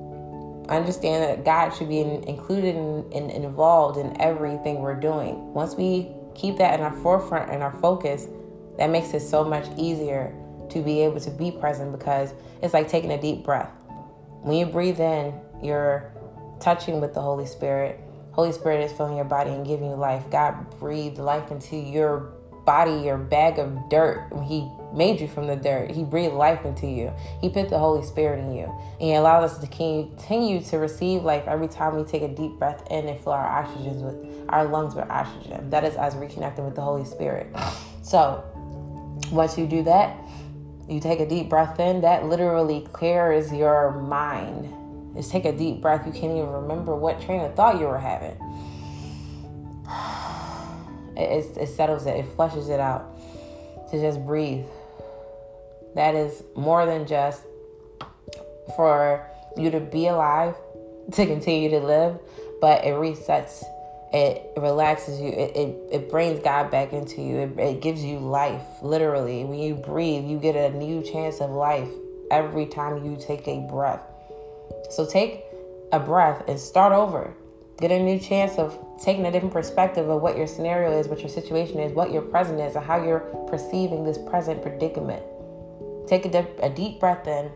Understand 0.70 1.24
that 1.24 1.44
God 1.44 1.70
should 1.70 1.88
be 1.88 1.98
in, 2.00 2.22
included 2.24 2.76
and 2.76 3.12
in, 3.12 3.28
in, 3.30 3.44
involved 3.44 3.98
in 3.98 4.18
everything 4.20 4.80
we're 4.80 4.94
doing. 4.94 5.52
Once 5.52 5.74
we 5.74 6.08
keep 6.34 6.56
that 6.58 6.78
in 6.78 6.84
our 6.86 6.92
forefront 7.02 7.50
and 7.50 7.62
our 7.62 7.72
focus, 7.80 8.28
That 8.78 8.88
makes 8.88 9.12
it 9.12 9.20
so 9.20 9.44
much 9.44 9.66
easier 9.76 10.34
to 10.70 10.80
be 10.82 11.02
able 11.02 11.20
to 11.20 11.30
be 11.30 11.50
present 11.50 11.92
because 11.92 12.32
it's 12.62 12.72
like 12.72 12.88
taking 12.88 13.12
a 13.12 13.20
deep 13.20 13.44
breath. 13.44 13.70
When 14.42 14.56
you 14.56 14.64
breathe 14.64 15.00
in, 15.00 15.34
you're 15.62 16.10
touching 16.60 17.00
with 17.00 17.12
the 17.12 17.20
Holy 17.20 17.44
Spirit. 17.44 18.00
Holy 18.32 18.52
Spirit 18.52 18.82
is 18.82 18.92
filling 18.92 19.16
your 19.16 19.26
body 19.26 19.50
and 19.50 19.66
giving 19.66 19.90
you 19.90 19.96
life. 19.96 20.30
God 20.30 20.78
breathed 20.78 21.18
life 21.18 21.50
into 21.50 21.76
your 21.76 22.32
body, 22.64 23.04
your 23.04 23.18
bag 23.18 23.58
of 23.58 23.76
dirt. 23.90 24.30
He 24.46 24.66
made 24.92 25.20
you 25.20 25.28
from 25.28 25.46
the 25.46 25.56
dirt. 25.56 25.90
He 25.90 26.04
breathed 26.04 26.34
life 26.34 26.64
into 26.64 26.86
you. 26.86 27.12
He 27.40 27.48
put 27.48 27.68
the 27.68 27.78
Holy 27.78 28.04
Spirit 28.04 28.40
in 28.40 28.54
you. 28.54 28.64
And 28.64 29.00
He 29.00 29.14
allowed 29.14 29.44
us 29.44 29.58
to 29.58 29.66
continue 29.66 30.60
to 30.62 30.78
receive 30.78 31.22
life 31.22 31.44
every 31.46 31.68
time 31.68 31.96
we 31.96 32.04
take 32.04 32.22
a 32.22 32.28
deep 32.28 32.52
breath 32.58 32.82
in 32.90 33.08
and 33.08 33.18
fill 33.20 33.32
our 33.32 33.46
oxygen 33.46 34.02
with 34.02 34.48
our 34.48 34.66
lungs 34.66 34.94
with 34.94 35.08
oxygen. 35.08 35.70
That 35.70 35.84
is 35.84 35.96
us 35.96 36.14
reconnecting 36.14 36.64
with 36.64 36.74
the 36.74 36.82
Holy 36.82 37.04
Spirit. 37.04 37.54
So 38.02 38.44
once 39.30 39.56
you 39.56 39.66
do 39.66 39.82
that, 39.84 40.16
you 40.88 41.00
take 41.00 41.20
a 41.20 41.28
deep 41.28 41.48
breath 41.48 41.78
in, 41.78 42.00
that 42.00 42.26
literally 42.26 42.80
clears 42.92 43.52
your 43.52 43.92
mind. 43.92 44.74
Just 45.14 45.30
take 45.30 45.44
a 45.44 45.52
deep 45.52 45.80
breath. 45.80 46.04
You 46.06 46.12
can't 46.12 46.32
even 46.32 46.50
remember 46.50 46.96
what 46.96 47.20
train 47.20 47.40
of 47.40 47.54
thought 47.54 47.78
you 47.80 47.86
were 47.86 47.98
having. 47.98 48.36
It, 51.16 51.58
it, 51.58 51.68
settles 51.68 52.06
it, 52.06 52.16
it 52.16 52.24
flushes 52.34 52.70
it 52.70 52.80
out 52.80 53.20
to 53.90 54.00
just 54.00 54.24
breathe. 54.24 54.64
That 55.94 56.14
is 56.14 56.42
more 56.54 56.86
than 56.86 57.06
just 57.06 57.42
for 58.76 59.26
you 59.56 59.70
to 59.70 59.80
be 59.80 60.06
alive, 60.06 60.54
to 61.12 61.26
continue 61.26 61.70
to 61.70 61.80
live, 61.80 62.18
but 62.60 62.84
it 62.84 62.94
resets 62.94 63.64
it 64.12 64.50
relaxes 64.56 65.20
you 65.20 65.28
it, 65.28 65.56
it, 65.56 65.76
it 65.92 66.10
brings 66.10 66.40
god 66.40 66.68
back 66.68 66.92
into 66.92 67.22
you 67.22 67.38
it, 67.38 67.58
it 67.58 67.80
gives 67.80 68.02
you 68.02 68.18
life 68.18 68.62
literally. 68.82 69.44
When 69.44 69.58
you 69.58 69.74
breathe 69.74 70.24
you 70.24 70.38
get 70.38 70.56
a 70.56 70.76
new 70.76 71.02
chance 71.02 71.40
of 71.40 71.50
life 71.50 71.88
every 72.30 72.66
time 72.66 73.04
you 73.04 73.16
take 73.20 73.46
a 73.46 73.60
breath. 73.70 74.02
So 74.90 75.06
take 75.06 75.44
a 75.92 76.00
breath 76.00 76.42
and 76.48 76.58
start 76.58 76.92
over. 76.92 77.34
Get 77.78 77.90
a 77.90 77.98
new 77.98 78.18
chance 78.18 78.58
of 78.58 78.78
taking 79.02 79.26
a 79.26 79.32
different 79.32 79.54
perspective 79.54 80.08
of 80.08 80.20
what 80.20 80.36
your 80.36 80.46
scenario 80.46 80.98
is 80.98 81.08
what 81.08 81.20
your 81.20 81.28
situation 81.28 81.78
is 81.78 81.92
what 81.92 82.12
your 82.12 82.22
present 82.22 82.60
is 82.60 82.76
and 82.76 82.84
how 82.84 83.02
you're 83.02 83.20
perceiving 83.48 84.04
this 84.04 84.18
present 84.18 84.60
predicament 84.60 85.22
take 86.10 86.26
a, 86.26 86.46
a 86.60 86.68
deep 86.68 87.00
breath 87.00 87.26
in 87.26 87.50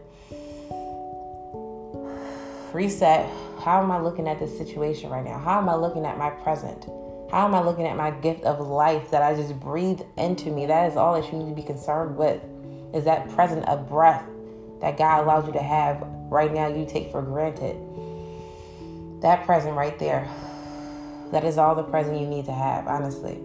reset 2.73 3.29
how 3.65 3.83
am 3.83 3.91
I 3.91 3.99
looking 3.99 4.29
at 4.29 4.39
this 4.39 4.57
situation 4.59 5.09
right 5.09 5.25
now? 5.25 5.39
How 5.39 5.59
am 5.59 5.71
I 5.71 5.75
looking 5.75 6.05
at 6.05 6.19
my 6.19 6.29
present? 6.29 6.85
How 7.31 7.47
am 7.47 7.55
I 7.55 7.63
looking 7.63 7.87
at 7.87 7.97
my 7.97 8.11
gift 8.11 8.45
of 8.45 8.61
life 8.61 9.11
that 9.11 9.23
I 9.23 9.35
just 9.35 9.59
breathed 9.59 10.03
into 10.19 10.51
me? 10.51 10.67
That 10.67 10.91
is 10.91 10.99
all 10.99 11.19
that 11.19 11.33
you 11.33 11.39
need 11.39 11.49
to 11.49 11.55
be 11.55 11.63
concerned 11.63 12.15
with. 12.15 12.43
Is 12.93 13.05
that 13.05 13.31
present 13.31 13.67
of 13.67 13.89
breath 13.89 14.29
that 14.83 14.99
God 14.99 15.25
allows 15.25 15.47
you 15.47 15.53
to 15.55 15.63
have 15.63 16.03
right 16.29 16.53
now 16.53 16.67
you 16.69 16.85
take 16.85 17.11
for 17.11 17.23
granted. 17.23 17.75
That 19.23 19.47
present 19.47 19.75
right 19.75 19.99
there. 19.99 20.29
That 21.33 21.43
is 21.45 21.57
all 21.57 21.75
the 21.75 21.85
present 21.85 22.21
you 22.21 22.27
need 22.27 22.45
to 22.45 22.53
have, 22.53 22.87
honestly. 22.87 23.39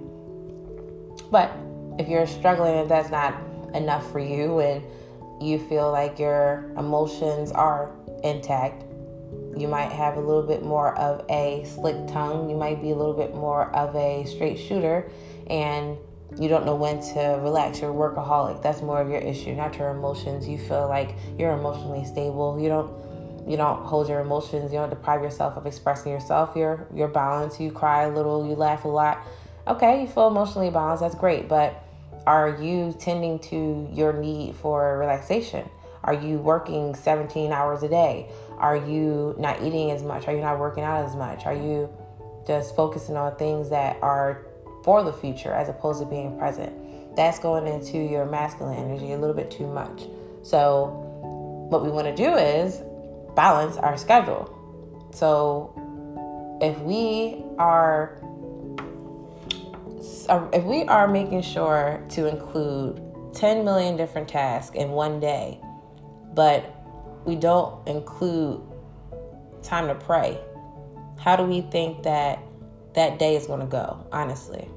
But 1.31 1.55
if 1.97 2.09
you're 2.09 2.27
struggling 2.27 2.75
and 2.75 2.91
that's 2.91 3.09
not 3.09 3.35
enough 3.73 4.09
for 4.11 4.19
you 4.19 4.59
and 4.59 4.83
you 5.41 5.59
feel 5.59 5.91
like 5.91 6.19
your 6.19 6.71
emotions 6.77 7.51
are 7.51 7.91
intact, 8.23 8.83
you 9.57 9.67
might 9.67 9.91
have 9.91 10.17
a 10.17 10.19
little 10.19 10.43
bit 10.43 10.63
more 10.63 10.97
of 10.97 11.25
a 11.29 11.63
slick 11.65 11.95
tongue. 12.07 12.49
You 12.49 12.55
might 12.55 12.81
be 12.81 12.91
a 12.91 12.95
little 12.95 13.13
bit 13.13 13.33
more 13.33 13.73
of 13.75 13.95
a 13.95 14.25
straight 14.25 14.57
shooter, 14.57 15.09
and 15.47 15.97
you 16.38 16.47
don't 16.47 16.65
know 16.65 16.75
when 16.75 17.01
to 17.13 17.39
relax. 17.41 17.81
You're 17.81 17.93
workaholic. 17.93 18.61
That's 18.61 18.81
more 18.81 19.01
of 19.01 19.09
your 19.09 19.19
issue, 19.19 19.53
not 19.53 19.77
your 19.77 19.89
emotions. 19.89 20.47
You 20.47 20.57
feel 20.57 20.88
like 20.88 21.15
you're 21.38 21.51
emotionally 21.51 22.05
stable. 22.05 22.59
You 22.59 22.69
don't 22.69 23.49
you 23.49 23.57
don't 23.57 23.83
hold 23.83 24.07
your 24.07 24.19
emotions. 24.19 24.71
You 24.71 24.79
don't 24.79 24.91
deprive 24.91 25.23
yourself 25.23 25.57
of 25.57 25.65
expressing 25.65 26.11
yourself. 26.11 26.55
You're 26.55 26.88
you're 26.93 27.07
balanced. 27.07 27.59
You 27.59 27.71
cry 27.71 28.03
a 28.03 28.09
little. 28.09 28.47
You 28.47 28.55
laugh 28.55 28.85
a 28.85 28.89
lot. 28.89 29.25
Okay, 29.67 30.01
you 30.01 30.07
feel 30.07 30.27
emotionally 30.27 30.69
balanced. 30.69 31.01
That's 31.01 31.15
great, 31.15 31.47
but 31.47 31.83
are 32.25 32.61
you 32.61 32.95
tending 32.99 33.39
to 33.39 33.89
your 33.91 34.13
need 34.13 34.55
for 34.55 34.97
relaxation? 34.97 35.69
Are 36.03 36.13
you 36.13 36.38
working 36.38 36.95
17 36.95 37.51
hours 37.51 37.83
a 37.83 37.89
day? 37.89 38.29
Are 38.57 38.77
you 38.77 39.35
not 39.38 39.61
eating 39.61 39.91
as 39.91 40.03
much? 40.03 40.27
Are 40.27 40.33
you 40.33 40.41
not 40.41 40.59
working 40.59 40.83
out 40.83 41.05
as 41.05 41.15
much? 41.15 41.45
Are 41.45 41.53
you 41.53 41.89
just 42.47 42.75
focusing 42.75 43.15
on 43.15 43.35
things 43.35 43.69
that 43.69 43.97
are 44.01 44.45
for 44.83 45.03
the 45.03 45.13
future 45.13 45.53
as 45.53 45.69
opposed 45.69 45.99
to 46.01 46.05
being 46.05 46.38
present? 46.38 46.73
That's 47.15 47.39
going 47.39 47.67
into 47.67 47.97
your 47.97 48.25
masculine 48.25 48.77
energy 48.77 49.11
a 49.11 49.17
little 49.17 49.35
bit 49.35 49.51
too 49.51 49.67
much. 49.67 50.03
So, 50.43 51.05
what 51.69 51.83
we 51.83 51.89
want 51.89 52.07
to 52.07 52.15
do 52.15 52.35
is 52.35 52.81
balance 53.35 53.77
our 53.77 53.97
schedule. 53.97 54.55
So, 55.11 55.73
if 56.61 56.79
we 56.79 57.43
are 57.57 58.18
if 60.53 60.63
we 60.63 60.83
are 60.83 61.07
making 61.07 61.41
sure 61.41 62.03
to 62.09 62.27
include 62.27 63.01
10 63.33 63.63
million 63.63 63.97
different 63.97 64.27
tasks 64.27 64.75
in 64.75 64.91
one 64.91 65.19
day, 65.19 65.59
but 66.33 66.75
we 67.25 67.35
don't 67.35 67.87
include 67.87 68.61
time 69.61 69.87
to 69.87 69.95
pray, 69.95 70.39
how 71.19 71.35
do 71.35 71.43
we 71.43 71.61
think 71.61 72.03
that 72.03 72.39
that 72.93 73.19
day 73.19 73.35
is 73.35 73.45
going 73.45 73.59
to 73.59 73.65
go, 73.65 74.05
honestly? 74.11 74.67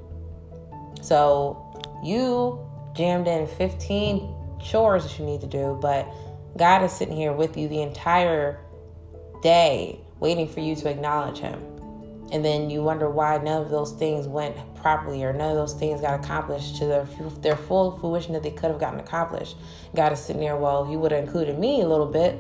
So 1.01 2.01
you 2.05 2.59
jammed 2.95 3.29
in 3.29 3.47
15 3.47 4.35
chores 4.61 5.05
that 5.05 5.19
you 5.19 5.25
need 5.25 5.41
to 5.41 5.47
do, 5.47 5.79
but 5.81 6.07
God 6.57 6.83
is 6.83 6.93
sitting 6.93 7.17
here 7.17 7.33
with 7.33 7.57
you 7.57 7.69
the 7.69 7.83
entire 7.83 8.61
day 9.43 10.01
waiting 10.21 10.47
for 10.47 10.61
you 10.61 10.77
to 10.77 10.89
acknowledge 10.91 11.39
Him. 11.39 11.61
And 12.33 12.45
then 12.45 12.71
you 12.71 12.83
wonder 12.83 13.11
why 13.11 13.39
none 13.39 13.63
of 13.63 13.71
those 13.71 13.93
things 13.93 14.27
went 14.27 14.57
properly 14.83 15.23
or 15.25 15.33
none 15.33 15.51
of 15.51 15.57
those 15.57 15.75
things 15.75 16.01
got 16.01 16.19
accomplished 16.19 16.77
to 16.77 16.87
their, 16.87 17.05
their 17.41 17.57
full 17.57 17.97
fruition 17.99 18.33
that 18.33 18.43
they 18.43 18.51
could 18.51 18.71
have 18.71 18.81
gotten 18.81 19.01
accomplished. 19.01 19.57
God 19.95 20.13
is 20.13 20.21
sitting 20.21 20.43
there, 20.43 20.57
well, 20.57 20.91
you 20.91 20.99
would 20.99 21.13
have 21.13 21.25
included 21.25 21.59
me 21.59 21.81
a 21.81 21.89
little 21.89 22.07
bit 22.07 22.37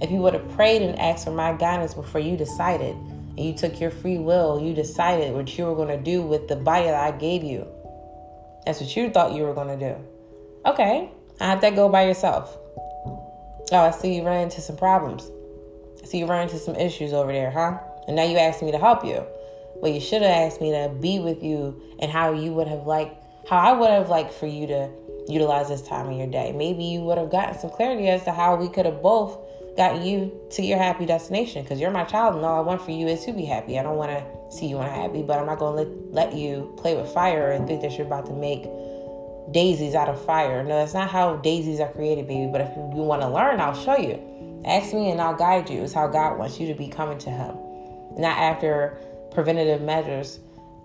if 0.00 0.10
you 0.10 0.18
would 0.18 0.34
have 0.34 0.50
prayed 0.50 0.82
and 0.82 0.98
asked 0.98 1.24
for 1.24 1.30
my 1.30 1.52
guidance 1.52 1.94
before 1.94 2.20
you 2.20 2.36
decided, 2.36 2.96
and 2.96 3.38
you 3.38 3.54
took 3.54 3.80
your 3.80 3.90
free 3.90 4.18
will, 4.18 4.60
you 4.60 4.74
decided 4.74 5.34
what 5.34 5.56
you 5.56 5.64
were 5.64 5.74
going 5.74 5.96
to 5.96 6.02
do 6.02 6.20
with 6.20 6.48
the 6.48 6.56
body 6.56 6.86
that 6.86 6.94
I 6.94 7.16
gave 7.16 7.44
you. 7.44 7.66
That's 8.66 8.80
what 8.80 8.94
you 8.96 9.10
thought 9.10 9.32
you 9.32 9.44
were 9.44 9.54
going 9.54 9.78
to 9.78 9.88
do. 9.88 9.96
Okay, 10.66 11.10
how'd 11.38 11.60
that 11.60 11.76
go 11.76 11.88
by 11.88 12.06
yourself? 12.06 12.56
Oh, 13.72 13.78
I 13.78 13.90
see 13.92 14.16
you 14.16 14.24
ran 14.24 14.42
into 14.42 14.60
some 14.60 14.76
problems. 14.76 15.30
I 16.02 16.06
see 16.06 16.18
you 16.18 16.26
ran 16.26 16.42
into 16.42 16.58
some 16.58 16.76
issues 16.76 17.12
over 17.12 17.32
there, 17.32 17.50
huh? 17.50 17.78
And 18.06 18.16
now 18.16 18.24
you 18.24 18.36
asked 18.36 18.62
me 18.62 18.72
to 18.72 18.78
help 18.78 19.04
you. 19.04 19.24
Well, 19.76 19.92
you 19.92 20.00
should 20.00 20.22
have 20.22 20.30
asked 20.30 20.60
me 20.60 20.70
to 20.72 20.88
be 21.00 21.18
with 21.18 21.42
you 21.42 21.80
and 21.98 22.10
how 22.10 22.32
you 22.32 22.52
would 22.54 22.68
have 22.68 22.86
liked, 22.86 23.16
how 23.48 23.58
I 23.58 23.72
would 23.72 23.90
have 23.90 24.08
liked 24.08 24.32
for 24.32 24.46
you 24.46 24.66
to 24.68 24.90
utilize 25.28 25.68
this 25.68 25.82
time 25.82 26.08
of 26.08 26.16
your 26.16 26.26
day. 26.26 26.52
Maybe 26.52 26.84
you 26.84 27.00
would 27.02 27.18
have 27.18 27.30
gotten 27.30 27.58
some 27.58 27.70
clarity 27.70 28.08
as 28.08 28.24
to 28.24 28.32
how 28.32 28.56
we 28.56 28.68
could 28.68 28.86
have 28.86 29.02
both 29.02 29.38
got 29.76 30.02
you 30.02 30.32
to 30.50 30.62
your 30.62 30.78
happy 30.78 31.04
destination 31.04 31.62
because 31.62 31.80
you're 31.80 31.90
my 31.90 32.04
child 32.04 32.36
and 32.36 32.44
all 32.44 32.58
I 32.58 32.60
want 32.60 32.82
for 32.82 32.92
you 32.92 33.08
is 33.08 33.24
to 33.24 33.32
be 33.32 33.44
happy. 33.44 33.78
I 33.78 33.82
don't 33.82 33.96
want 33.96 34.10
to 34.10 34.56
see 34.56 34.66
you 34.66 34.78
unhappy, 34.78 35.22
but 35.22 35.38
I'm 35.38 35.46
not 35.46 35.58
going 35.58 35.86
to 35.86 35.90
let, 35.90 36.30
let 36.30 36.34
you 36.34 36.72
play 36.78 36.96
with 36.96 37.10
fire 37.10 37.50
and 37.50 37.66
think 37.66 37.82
that 37.82 37.96
you're 37.96 38.06
about 38.06 38.26
to 38.26 38.32
make 38.32 38.64
daisies 39.52 39.94
out 39.94 40.08
of 40.08 40.24
fire. 40.24 40.62
No, 40.62 40.76
that's 40.76 40.94
not 40.94 41.10
how 41.10 41.36
daisies 41.36 41.80
are 41.80 41.88
created, 41.88 42.28
baby. 42.28 42.50
But 42.50 42.62
if 42.62 42.76
you 42.76 43.02
want 43.02 43.22
to 43.22 43.28
learn, 43.28 43.60
I'll 43.60 43.74
show 43.74 43.96
you. 43.96 44.62
Ask 44.64 44.94
me 44.94 45.10
and 45.10 45.20
I'll 45.20 45.36
guide 45.36 45.68
you. 45.68 45.82
It's 45.82 45.92
how 45.92 46.06
God 46.06 46.38
wants 46.38 46.58
you 46.58 46.66
to 46.68 46.74
be 46.74 46.88
coming 46.88 47.18
to 47.18 47.30
Him. 47.30 47.56
Not 48.16 48.38
after 48.38 48.96
preventative 49.34 49.82
measures. 49.82 50.40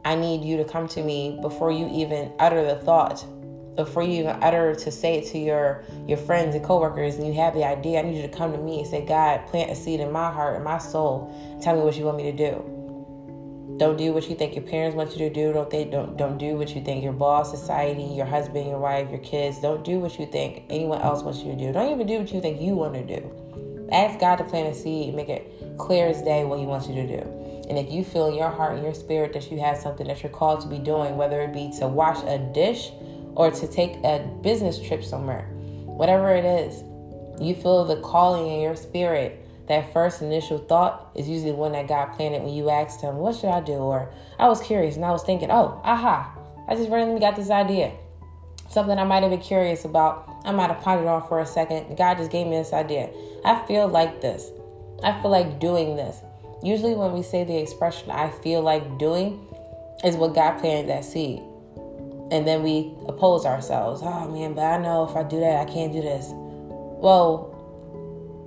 I 0.05 0.15
need 0.15 0.43
you 0.43 0.57
to 0.57 0.65
come 0.65 0.87
to 0.89 1.03
me 1.03 1.37
before 1.41 1.71
you 1.71 1.89
even 1.91 2.31
utter 2.39 2.65
the 2.65 2.75
thought 2.75 3.25
before 3.85 4.03
you 4.03 4.19
even 4.19 4.37
utter 4.41 4.75
to 4.75 4.91
say 4.91 5.19
it 5.19 5.27
to 5.31 5.37
your 5.37 5.83
your 6.07 6.17
friends 6.17 6.55
and 6.55 6.63
coworkers 6.63 7.15
and 7.15 7.25
you 7.25 7.33
have 7.33 7.53
the 7.53 7.63
idea, 7.63 7.99
I 7.99 8.01
need 8.03 8.17
you 8.17 8.21
to 8.23 8.27
come 8.27 8.51
to 8.51 8.57
me 8.57 8.79
and 8.79 8.87
say, 8.87 9.05
God, 9.05 9.45
plant 9.47 9.71
a 9.71 9.75
seed 9.75 9.99
in 9.99 10.11
my 10.11 10.31
heart 10.31 10.55
and 10.55 10.63
my 10.63 10.77
soul. 10.77 11.33
Tell 11.61 11.75
me 11.75 11.81
what 11.81 11.95
you 11.95 12.03
want 12.03 12.17
me 12.17 12.23
to 12.23 12.37
do. 12.37 12.75
Don't 13.77 13.97
do 13.97 14.11
what 14.11 14.29
you 14.29 14.35
think 14.35 14.55
your 14.55 14.65
parents 14.65 14.97
want 14.97 15.11
you 15.11 15.17
to 15.19 15.29
do. 15.29 15.53
Don't 15.53 15.69
they 15.69 15.85
don't 15.85 16.17
don't 16.17 16.37
do 16.37 16.57
what 16.57 16.75
you 16.75 16.83
think 16.83 17.03
your 17.03 17.13
boss, 17.13 17.51
society, 17.51 18.03
your 18.03 18.25
husband, 18.25 18.67
your 18.67 18.79
wife, 18.79 19.09
your 19.09 19.19
kids. 19.19 19.61
Don't 19.61 19.85
do 19.85 19.99
what 19.99 20.19
you 20.19 20.25
think 20.25 20.63
anyone 20.69 21.01
else 21.01 21.23
wants 21.23 21.39
you 21.39 21.53
to 21.53 21.57
do. 21.57 21.71
Don't 21.71 21.91
even 21.93 22.05
do 22.05 22.19
what 22.19 22.33
you 22.33 22.41
think 22.41 22.59
you 22.59 22.75
want 22.75 22.93
to 22.95 23.05
do. 23.05 23.87
Ask 23.93 24.19
God 24.19 24.35
to 24.35 24.43
plant 24.43 24.75
a 24.75 24.77
seed 24.77 25.15
make 25.15 25.29
it 25.29 25.77
clear 25.77 26.07
as 26.07 26.21
day 26.21 26.43
what 26.43 26.59
He 26.59 26.65
wants 26.65 26.89
you 26.89 26.95
to 26.95 27.07
do. 27.07 27.38
And 27.69 27.77
if 27.77 27.91
you 27.91 28.03
feel 28.03 28.27
in 28.27 28.35
your 28.35 28.49
heart 28.49 28.75
and 28.75 28.83
your 28.83 28.95
spirit 28.95 29.33
that 29.33 29.51
you 29.51 29.59
have 29.59 29.77
something 29.77 30.07
that 30.07 30.23
you're 30.23 30.31
called 30.31 30.61
to 30.61 30.67
be 30.67 30.79
doing, 30.79 31.17
whether 31.17 31.41
it 31.41 31.53
be 31.53 31.71
to 31.79 31.87
wash 31.87 32.23
a 32.23 32.39
dish 32.53 32.91
or 33.35 33.51
to 33.51 33.67
take 33.67 33.93
a 34.03 34.27
business 34.41 34.79
trip 34.79 35.03
somewhere, 35.03 35.45
whatever 35.85 36.33
it 36.33 36.45
is, 36.45 36.83
you 37.39 37.53
feel 37.55 37.85
the 37.85 38.01
calling 38.01 38.51
in 38.51 38.61
your 38.61 38.75
spirit. 38.75 39.45
That 39.67 39.93
first 39.93 40.23
initial 40.23 40.57
thought 40.57 41.11
is 41.15 41.29
usually 41.29 41.51
the 41.51 41.57
one 41.57 41.73
that 41.73 41.87
God 41.87 42.07
planted 42.13 42.41
when 42.41 42.53
you 42.53 42.71
asked 42.71 43.01
Him, 43.01 43.17
What 43.17 43.35
should 43.35 43.51
I 43.51 43.61
do? 43.61 43.73
Or 43.73 44.11
I 44.39 44.47
was 44.47 44.59
curious 44.61 44.95
and 44.95 45.05
I 45.05 45.11
was 45.11 45.21
thinking, 45.21 45.51
Oh, 45.51 45.79
aha, 45.83 46.35
I 46.67 46.75
just 46.75 46.89
randomly 46.89 47.19
got 47.19 47.35
this 47.35 47.51
idea. 47.51 47.91
something 48.69 48.97
I 48.97 49.03
might 49.03 49.21
have 49.23 49.31
been 49.31 49.41
curious 49.41 49.85
about. 49.85 50.41
I 50.43 50.51
might 50.51 50.71
have 50.71 50.81
pondered 50.81 51.07
on 51.07 51.27
for 51.27 51.39
a 51.39 51.45
second. 51.45 51.97
God 51.97 52.17
just 52.17 52.31
gave 52.31 52.47
me 52.47 52.57
this 52.57 52.73
idea. 52.73 53.09
I 53.45 53.63
feel 53.67 53.87
like 53.87 54.21
this. 54.21 54.49
I 55.03 55.21
feel 55.21 55.31
like 55.31 55.59
doing 55.59 55.95
this. 55.95 56.17
Usually, 56.63 56.93
when 56.93 57.13
we 57.13 57.23
say 57.23 57.43
the 57.43 57.57
expression, 57.57 58.11
I 58.11 58.29
feel 58.29 58.61
like 58.61 58.97
doing, 58.97 59.47
is 60.03 60.15
what 60.15 60.33
God 60.33 60.59
planted 60.59 60.89
that 60.89 61.05
seed. 61.05 61.41
And 62.31 62.47
then 62.47 62.63
we 62.63 62.93
oppose 63.07 63.45
ourselves. 63.45 64.01
Oh 64.03 64.27
man, 64.29 64.53
but 64.53 64.63
I 64.63 64.77
know 64.77 65.07
if 65.09 65.15
I 65.15 65.23
do 65.23 65.39
that, 65.39 65.67
I 65.67 65.71
can't 65.71 65.91
do 65.91 66.01
this. 66.01 66.27
Well, 66.31 67.55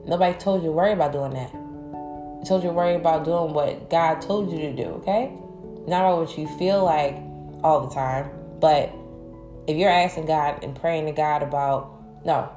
nobody 0.06 0.38
told 0.38 0.62
you 0.62 0.68
to 0.68 0.72
worry 0.72 0.92
about 0.92 1.12
doing 1.12 1.32
that. 1.34 1.50
I 1.52 2.44
told 2.44 2.62
you 2.62 2.70
to 2.70 2.74
worry 2.74 2.94
about 2.94 3.24
doing 3.24 3.52
what 3.52 3.90
God 3.90 4.20
told 4.20 4.50
you 4.50 4.58
to 4.58 4.72
do, 4.72 4.84
okay? 5.00 5.32
Not 5.86 6.02
about 6.02 6.18
what 6.20 6.38
you 6.38 6.46
feel 6.58 6.84
like 6.84 7.16
all 7.64 7.86
the 7.86 7.94
time, 7.94 8.30
but 8.60 8.92
if 9.66 9.76
you're 9.76 9.90
asking 9.90 10.26
God 10.26 10.62
and 10.62 10.74
praying 10.74 11.06
to 11.06 11.12
God 11.12 11.42
about, 11.42 12.24
no, 12.24 12.50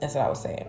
that's 0.00 0.14
what 0.14 0.24
I 0.24 0.28
was 0.28 0.42
saying. 0.42 0.66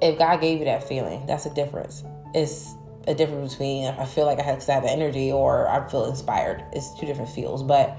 If 0.00 0.18
God 0.18 0.40
gave 0.40 0.58
you 0.58 0.64
that 0.66 0.84
feeling, 0.84 1.24
that's 1.26 1.46
a 1.46 1.54
difference. 1.54 2.02
It's 2.34 2.74
a 3.06 3.14
difference 3.14 3.52
between 3.52 3.86
I 3.86 4.04
feel 4.06 4.26
like 4.26 4.38
I 4.38 4.42
have, 4.42 4.62
I 4.68 4.72
have 4.72 4.84
energy 4.84 5.32
or 5.32 5.68
I 5.68 5.88
feel 5.88 6.06
inspired. 6.06 6.64
It's 6.72 6.98
two 6.98 7.06
different 7.06 7.30
feels, 7.30 7.62
but 7.62 7.96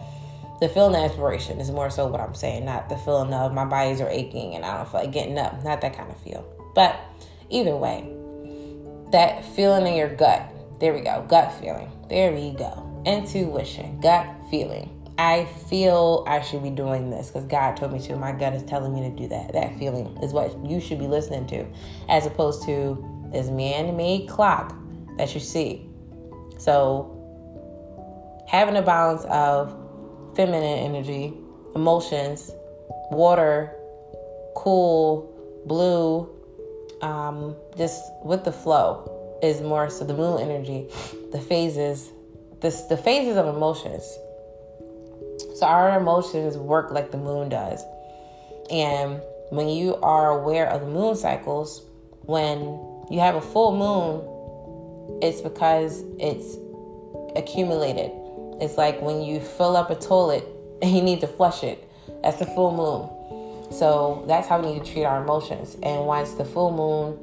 the 0.59 0.69
feeling 0.69 0.95
of 0.95 1.03
inspiration 1.03 1.59
is 1.59 1.71
more 1.71 1.89
so 1.89 2.07
what 2.07 2.21
I'm 2.21 2.33
saying, 2.33 2.65
not 2.65 2.87
the 2.87 2.97
feeling 2.97 3.33
of 3.33 3.53
my 3.53 3.65
bodies 3.65 3.99
are 3.99 4.09
aching 4.09 4.55
and 4.55 4.63
I 4.63 4.77
don't 4.77 4.89
feel 4.89 5.01
like 5.01 5.11
getting 5.11 5.37
up. 5.37 5.63
Not 5.63 5.81
that 5.81 5.95
kind 5.95 6.09
of 6.09 6.17
feel. 6.21 6.45
But 6.73 6.99
either 7.49 7.75
way, 7.75 8.09
that 9.11 9.43
feeling 9.55 9.87
in 9.87 9.95
your 9.95 10.15
gut. 10.15 10.49
There 10.79 10.93
we 10.93 11.01
go. 11.01 11.25
Gut 11.27 11.53
feeling. 11.59 11.91
There 12.09 12.33
we 12.33 12.51
go. 12.51 13.03
Intuition. 13.05 13.99
Gut 13.99 14.27
feeling. 14.49 14.89
I 15.17 15.45
feel 15.69 16.23
I 16.27 16.41
should 16.41 16.63
be 16.63 16.71
doing 16.71 17.11
this 17.11 17.27
because 17.27 17.45
God 17.45 17.77
told 17.77 17.93
me 17.93 17.99
to. 17.99 18.15
My 18.15 18.31
gut 18.31 18.53
is 18.53 18.63
telling 18.63 18.93
me 18.93 19.01
to 19.01 19.15
do 19.15 19.27
that. 19.27 19.53
That 19.53 19.77
feeling 19.77 20.17
is 20.23 20.33
what 20.33 20.57
you 20.65 20.81
should 20.81 20.97
be 20.97 21.07
listening 21.07 21.45
to, 21.47 21.65
as 22.09 22.25
opposed 22.25 22.63
to 22.65 23.12
this 23.33 23.49
man 23.49 23.97
made 23.97 24.29
clock 24.29 24.75
that 25.17 25.33
you 25.33 25.39
see. 25.39 25.87
So, 26.57 27.09
having 28.47 28.77
a 28.77 28.81
balance 28.81 29.25
of 29.25 29.75
feminine 30.35 30.63
energy, 30.63 31.33
emotions, 31.75 32.51
water, 33.11 33.75
cool, 34.55 35.63
blue, 35.65 36.29
um, 37.01 37.55
just 37.77 38.01
with 38.23 38.43
the 38.43 38.51
flow 38.51 39.09
is 39.43 39.61
more 39.61 39.89
so 39.89 40.05
the 40.05 40.13
moon 40.13 40.41
energy, 40.41 40.87
the 41.31 41.39
phases, 41.39 42.11
this 42.61 42.83
the 42.83 42.97
phases 42.97 43.35
of 43.35 43.47
emotions. 43.47 44.03
So 45.55 45.65
our 45.65 45.99
emotions 45.99 46.57
work 46.57 46.91
like 46.91 47.11
the 47.11 47.17
moon 47.17 47.49
does. 47.49 47.83
And 48.71 49.21
when 49.49 49.67
you 49.67 49.95
are 49.97 50.39
aware 50.39 50.67
of 50.67 50.81
the 50.81 50.87
moon 50.87 51.15
cycles, 51.15 51.83
when 52.21 52.79
you 53.13 53.20
have 53.20 53.36
a 53.36 53.41
full 53.41 53.77
moon, 53.77 55.22
it's 55.22 55.39
because 55.39 56.03
it's 56.17 56.58
accumulated. 57.36 58.10
It's 58.60 58.75
like 58.75 59.00
when 59.03 59.22
you 59.22 59.39
fill 59.39 59.77
up 59.77 59.91
a 59.91 59.96
toilet 59.96 60.43
and 60.82 60.91
you 60.96 61.03
need 61.03 61.22
to 61.22 61.27
flush 61.27 61.63
it. 61.63 61.88
That's 62.24 62.39
the 62.39 62.48
full 62.48 62.72
moon. 62.72 63.72
So 63.72 64.25
that's 64.27 64.48
how 64.48 64.60
we 64.60 64.74
need 64.74 64.84
to 64.84 64.91
treat 64.91 65.05
our 65.05 65.22
emotions. 65.22 65.77
And 65.84 66.08
once 66.08 66.34
the 66.34 66.43
full 66.43 66.72
moon 66.72 67.20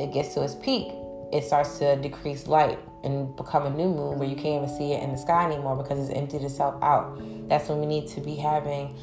it 0.00 0.12
gets 0.12 0.34
to 0.34 0.42
its 0.42 0.56
peak, 0.56 0.88
it 1.32 1.44
starts 1.44 1.78
to 1.78 1.94
decrease 1.94 2.48
light 2.48 2.80
and 3.04 3.36
become 3.36 3.66
a 3.66 3.70
new 3.70 3.88
moon 3.88 4.18
where 4.18 4.28
you 4.28 4.34
can't 4.34 4.64
even 4.64 4.68
see 4.68 4.94
it 4.94 5.02
in 5.02 5.12
the 5.12 5.16
sky 5.16 5.44
anymore 5.46 5.76
because 5.76 6.08
it's 6.08 6.18
emptied 6.18 6.42
itself 6.42 6.74
out. 6.82 7.20
That's 7.48 7.68
when 7.68 7.78
we 7.78 7.86
need 7.86 8.08
to 8.08 8.20
be 8.20 8.34
having 8.34 8.96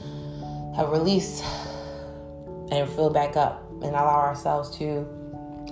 a 0.78 0.86
release 0.86 1.42
and 2.70 2.90
fill 2.90 3.12
back 3.12 3.38
up 3.38 3.63
and 3.82 3.92
allow 3.92 4.20
ourselves 4.20 4.76
to 4.78 5.08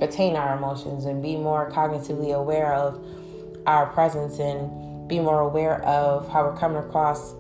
retain 0.02 0.36
our 0.36 0.58
emotions 0.58 1.06
and 1.06 1.22
be 1.22 1.36
more 1.36 1.72
cognitively 1.72 2.34
aware 2.34 2.74
of 2.74 3.04
our 3.66 3.88
presence 3.88 4.40
and 4.40 5.08
be 5.08 5.20
more 5.20 5.42
aware 5.42 5.82
of 5.84 6.28
how 6.30 6.44
we're 6.44 6.58
coming 6.58 6.78
across. 6.78 7.34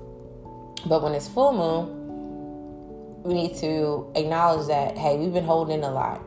But 0.85 1.03
when 1.03 1.13
it's 1.13 1.27
full 1.27 1.53
moon, 1.53 3.23
we 3.23 3.33
need 3.33 3.55
to 3.57 4.11
acknowledge 4.15 4.67
that, 4.67 4.97
hey, 4.97 5.17
we've 5.17 5.33
been 5.33 5.45
holding 5.45 5.83
a 5.83 5.91
lot. 5.91 6.21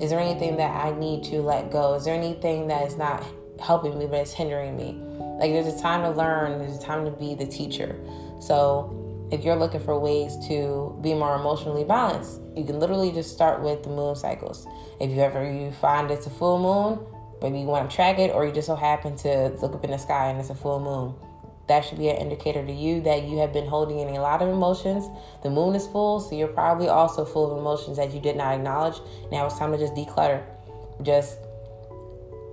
Is 0.00 0.10
there 0.10 0.18
anything 0.18 0.56
that 0.56 0.84
I 0.84 0.98
need 0.98 1.24
to 1.24 1.40
let 1.42 1.70
go? 1.70 1.94
Is 1.94 2.04
there 2.04 2.14
anything 2.14 2.66
that 2.68 2.86
is 2.86 2.96
not 2.96 3.24
helping 3.60 3.98
me, 3.98 4.06
but 4.06 4.16
it's 4.16 4.32
hindering 4.32 4.76
me? 4.76 4.98
Like, 5.38 5.52
there's 5.52 5.72
a 5.72 5.80
time 5.80 6.02
to 6.02 6.10
learn, 6.10 6.58
there's 6.58 6.76
a 6.76 6.80
time 6.80 7.04
to 7.04 7.10
be 7.10 7.34
the 7.34 7.46
teacher. 7.46 7.96
So, 8.40 8.96
if 9.30 9.44
you're 9.44 9.56
looking 9.56 9.80
for 9.80 9.98
ways 9.98 10.36
to 10.48 10.98
be 11.02 11.14
more 11.14 11.36
emotionally 11.36 11.84
balanced, 11.84 12.40
you 12.56 12.64
can 12.64 12.80
literally 12.80 13.12
just 13.12 13.32
start 13.32 13.62
with 13.62 13.82
the 13.82 13.90
moon 13.90 14.16
cycles. 14.16 14.66
If 15.00 15.10
you 15.10 15.20
ever 15.20 15.44
you 15.50 15.72
find 15.72 16.10
it's 16.10 16.26
a 16.26 16.30
full 16.30 16.58
moon, 16.58 17.06
maybe 17.42 17.60
you 17.60 17.66
want 17.66 17.88
to 17.88 17.94
track 17.94 18.18
it, 18.18 18.32
or 18.34 18.44
you 18.44 18.52
just 18.52 18.66
so 18.66 18.76
happen 18.76 19.16
to 19.18 19.48
look 19.62 19.74
up 19.74 19.84
in 19.84 19.90
the 19.90 19.98
sky 19.98 20.30
and 20.30 20.40
it's 20.40 20.50
a 20.50 20.54
full 20.54 20.80
moon 20.80 21.14
that 21.70 21.84
should 21.84 21.98
be 21.98 22.08
an 22.08 22.16
indicator 22.16 22.66
to 22.66 22.72
you 22.72 23.00
that 23.00 23.22
you 23.28 23.38
have 23.38 23.52
been 23.52 23.66
holding 23.66 24.00
in 24.00 24.08
a 24.08 24.20
lot 24.20 24.42
of 24.42 24.48
emotions. 24.48 25.08
The 25.44 25.50
moon 25.50 25.76
is 25.76 25.86
full, 25.86 26.18
so 26.18 26.34
you're 26.34 26.48
probably 26.48 26.88
also 26.88 27.24
full 27.24 27.52
of 27.52 27.58
emotions 27.58 27.96
that 27.96 28.12
you 28.12 28.18
did 28.18 28.34
not 28.34 28.56
acknowledge. 28.56 28.96
Now 29.30 29.46
it's 29.46 29.56
time 29.56 29.70
to 29.70 29.78
just 29.78 29.94
declutter, 29.94 30.42
just 31.02 31.38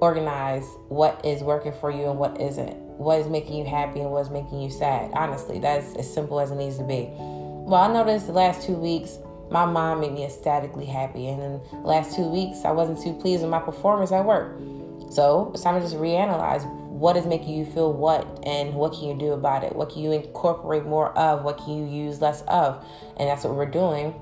organize 0.02 0.66
what 0.90 1.26
is 1.26 1.42
working 1.42 1.74
for 1.74 1.90
you 1.90 2.12
and 2.12 2.20
what 2.20 2.40
isn't, 2.40 2.78
what 2.98 3.20
is 3.20 3.28
making 3.28 3.56
you 3.56 3.66
happy 3.66 4.00
and 4.00 4.12
what 4.12 4.22
is 4.22 4.30
making 4.30 4.62
you 4.62 4.70
sad. 4.70 5.12
Honestly, 5.14 5.60
that's 5.60 5.96
as 5.96 6.12
simple 6.12 6.40
as 6.40 6.52
it 6.52 6.56
needs 6.56 6.78
to 6.78 6.84
be. 6.84 7.08
Well, 7.10 7.82
I 7.82 7.92
noticed 7.92 8.28
the 8.28 8.34
last 8.34 8.66
two 8.66 8.74
weeks, 8.74 9.20
my 9.52 9.66
mom 9.66 10.02
made 10.02 10.14
me 10.14 10.26
ecstatically 10.26 10.86
happy, 10.86 11.28
and 11.28 11.42
in 11.42 11.62
the 11.72 11.88
last 11.88 12.16
two 12.16 12.28
weeks, 12.28 12.66
I 12.66 12.72
wasn't 12.72 13.02
too 13.02 13.14
pleased 13.14 13.42
with 13.42 13.52
my 13.52 13.60
performance 13.60 14.12
at 14.12 14.26
work. 14.26 14.58
So 15.12 15.52
it's 15.54 15.64
time 15.64 15.76
to 15.76 15.82
just 15.82 15.96
reanalyze 15.96 16.66
what 16.98 17.16
is 17.16 17.28
making 17.28 17.54
you 17.54 17.64
feel 17.64 17.94
what 17.94 18.26
and 18.44 18.74
what 18.74 18.92
can 18.92 19.04
you 19.04 19.14
do 19.14 19.34
about 19.34 19.64
it 19.64 19.76
what 19.76 19.92
can 19.92 20.02
you 20.02 20.12
incorporate 20.12 20.84
more 20.84 21.16
of 21.16 21.44
what 21.44 21.60
can 21.60 21.78
you 21.78 21.86
use 21.86 22.20
less 22.22 22.42
of 22.48 22.84
and 23.18 23.30
that's 23.30 23.44
what 23.44 23.54
we're 23.54 23.68
doing 23.68 24.16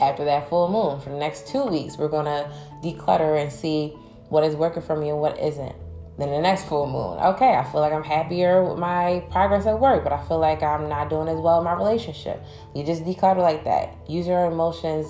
after 0.00 0.24
that 0.24 0.48
full 0.48 0.68
moon 0.68 1.00
for 1.00 1.10
the 1.10 1.16
next 1.16 1.46
two 1.46 1.64
weeks 1.64 1.96
we're 1.96 2.08
to 2.08 2.50
declutter 2.82 3.40
and 3.40 3.52
see 3.52 3.90
what 4.28 4.42
is 4.42 4.56
working 4.56 4.82
for 4.82 4.96
me 4.96 5.08
and 5.08 5.20
what 5.20 5.38
isn't 5.38 5.74
then 6.18 6.30
the 6.30 6.40
next 6.40 6.64
full 6.64 6.86
moon. 6.86 7.18
Okay 7.34 7.54
i 7.54 7.64
feel 7.64 7.80
like 7.80 7.92
i'm 7.92 8.04
happier 8.04 8.64
with 8.64 8.78
my 8.78 9.24
progress 9.30 9.66
at 9.66 9.78
work 9.78 10.04
but 10.04 10.12
i 10.12 10.22
feel 10.28 10.38
like 10.38 10.62
i'm 10.62 10.88
not 10.88 11.10
doing 11.10 11.28
as 11.28 11.38
well 11.38 11.58
in 11.58 11.64
my 11.64 11.74
relationship. 11.74 12.42
You 12.74 12.84
just 12.84 13.04
declutter 13.04 13.38
like 13.38 13.64
that. 13.64 13.96
Use 14.08 14.26
your 14.26 14.46
emotions 14.46 15.06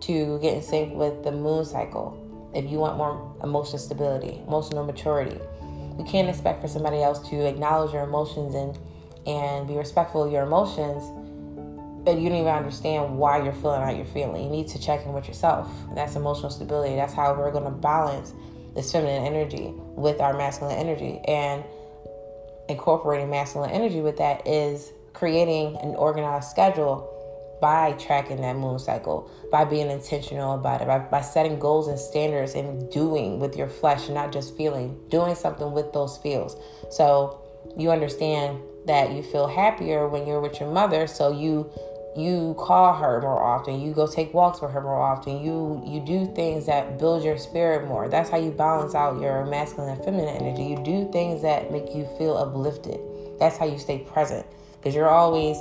to 0.00 0.38
get 0.40 0.54
in 0.54 0.62
sync 0.62 0.94
with 0.94 1.24
the 1.24 1.32
moon 1.32 1.64
cycle. 1.64 2.20
If 2.54 2.70
you 2.70 2.78
want 2.78 2.96
more 2.96 3.36
emotional 3.42 3.78
stability 3.78 4.40
emotional 4.46 4.84
maturity 4.84 5.40
you 5.98 6.04
can't 6.04 6.28
expect 6.28 6.60
for 6.60 6.68
somebody 6.68 7.02
else 7.02 7.28
to 7.30 7.46
acknowledge 7.46 7.92
your 7.92 8.02
emotions 8.02 8.54
and 8.54 8.78
and 9.26 9.66
be 9.66 9.74
respectful 9.76 10.24
of 10.24 10.32
your 10.32 10.42
emotions 10.42 11.02
but 12.04 12.18
you 12.18 12.28
don't 12.28 12.38
even 12.38 12.52
understand 12.52 13.16
why 13.16 13.42
you're 13.42 13.54
feeling 13.54 13.80
how 13.80 13.90
you're 13.90 14.04
feeling. 14.04 14.44
You 14.44 14.50
need 14.50 14.68
to 14.68 14.78
check 14.78 15.06
in 15.06 15.14
with 15.14 15.26
yourself. 15.26 15.70
That's 15.94 16.16
emotional 16.16 16.50
stability. 16.50 16.96
That's 16.96 17.14
how 17.14 17.32
we're 17.32 17.50
going 17.50 17.64
to 17.64 17.70
balance 17.70 18.34
this 18.74 18.92
feminine 18.92 19.24
energy 19.24 19.72
with 19.74 20.20
our 20.20 20.34
masculine 20.36 20.76
energy 20.76 21.20
and 21.26 21.64
incorporating 22.68 23.30
masculine 23.30 23.70
energy 23.70 24.00
with 24.00 24.16
that 24.16 24.46
is 24.46 24.92
creating 25.12 25.76
an 25.76 25.94
organized 25.94 26.48
schedule 26.50 27.10
by 27.60 27.92
tracking 27.92 28.40
that 28.40 28.56
moon 28.56 28.78
cycle, 28.78 29.30
by 29.50 29.64
being 29.64 29.90
intentional 29.90 30.54
about 30.54 30.82
it, 30.82 30.86
by, 30.86 30.98
by 30.98 31.20
setting 31.20 31.58
goals 31.58 31.88
and 31.88 31.98
standards 31.98 32.54
and 32.54 32.90
doing 32.92 33.38
with 33.38 33.56
your 33.56 33.68
flesh, 33.68 34.08
not 34.08 34.32
just 34.32 34.56
feeling, 34.56 35.00
doing 35.08 35.34
something 35.34 35.72
with 35.72 35.92
those 35.92 36.18
feels. 36.18 36.56
So 36.90 37.40
you 37.76 37.90
understand 37.90 38.60
that 38.86 39.12
you 39.12 39.22
feel 39.22 39.46
happier 39.46 40.08
when 40.08 40.26
you're 40.26 40.40
with 40.40 40.60
your 40.60 40.70
mother, 40.70 41.06
so 41.06 41.32
you 41.32 41.70
you 42.16 42.54
call 42.58 42.94
her 42.94 43.20
more 43.20 43.42
often 43.42 43.80
you 43.80 43.92
go 43.92 44.06
take 44.06 44.32
walks 44.32 44.60
with 44.60 44.70
her 44.70 44.80
more 44.80 45.00
often 45.00 45.40
you 45.40 45.82
you 45.84 46.00
do 46.00 46.32
things 46.34 46.66
that 46.66 46.98
build 46.98 47.24
your 47.24 47.36
spirit 47.36 47.88
more 47.88 48.08
that's 48.08 48.30
how 48.30 48.36
you 48.36 48.50
balance 48.50 48.94
out 48.94 49.20
your 49.20 49.44
masculine 49.46 49.90
and 49.90 50.04
feminine 50.04 50.28
energy 50.28 50.62
you 50.64 50.76
do 50.84 51.10
things 51.10 51.42
that 51.42 51.72
make 51.72 51.94
you 51.94 52.06
feel 52.16 52.36
uplifted 52.36 53.00
that's 53.38 53.56
how 53.56 53.66
you 53.66 53.78
stay 53.78 53.98
present 53.98 54.46
because 54.76 54.94
you're 54.94 55.08
always 55.08 55.56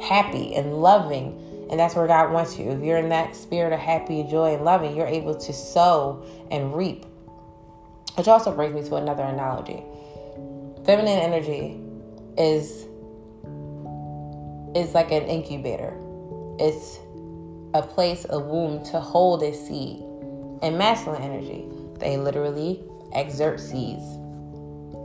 happy 0.00 0.54
and 0.54 0.80
loving. 0.80 1.42
And 1.70 1.78
that's 1.78 1.94
where 1.94 2.06
God 2.06 2.32
wants 2.32 2.58
you. 2.58 2.70
If 2.70 2.82
you're 2.82 2.98
in 2.98 3.08
that 3.10 3.34
spirit 3.34 3.72
of 3.72 3.80
happy, 3.80 4.22
joy, 4.24 4.54
and 4.54 4.64
loving, 4.64 4.96
you're 4.96 5.06
able 5.06 5.34
to 5.34 5.52
sow 5.52 6.24
and 6.50 6.74
reap. 6.74 7.04
Which 8.14 8.28
also 8.28 8.54
brings 8.54 8.74
me 8.74 8.88
to 8.88 8.96
another 8.96 9.24
analogy. 9.24 9.82
Feminine 10.84 11.18
energy 11.18 11.80
is 12.38 12.86
is 14.76 14.94
like 14.94 15.10
an 15.10 15.24
incubator. 15.24 15.96
It's 16.58 16.98
a 17.74 17.82
place, 17.82 18.26
a 18.28 18.38
womb 18.38 18.84
to 18.84 19.00
hold 19.00 19.42
a 19.42 19.52
seed. 19.54 20.02
And 20.62 20.78
masculine 20.78 21.22
energy, 21.22 21.66
they 21.98 22.16
literally 22.16 22.82
exert 23.14 23.60
seeds. 23.60 24.04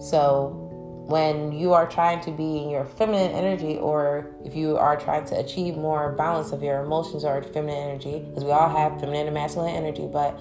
So 0.09 0.61
when 1.07 1.51
you 1.51 1.73
are 1.73 1.87
trying 1.87 2.21
to 2.21 2.31
be 2.31 2.57
in 2.57 2.69
your 2.69 2.85
feminine 2.85 3.31
energy 3.31 3.77
or 3.77 4.33
if 4.45 4.55
you 4.55 4.77
are 4.77 4.95
trying 4.95 5.25
to 5.25 5.37
achieve 5.37 5.75
more 5.75 6.13
balance 6.13 6.51
of 6.51 6.63
your 6.63 6.83
emotions 6.83 7.25
or 7.25 7.41
feminine 7.43 7.89
energy 7.89 8.19
because 8.19 8.43
we 8.45 8.51
all 8.51 8.69
have 8.69 8.99
feminine 8.99 9.27
and 9.27 9.33
masculine 9.33 9.75
energy 9.75 10.07
but 10.11 10.39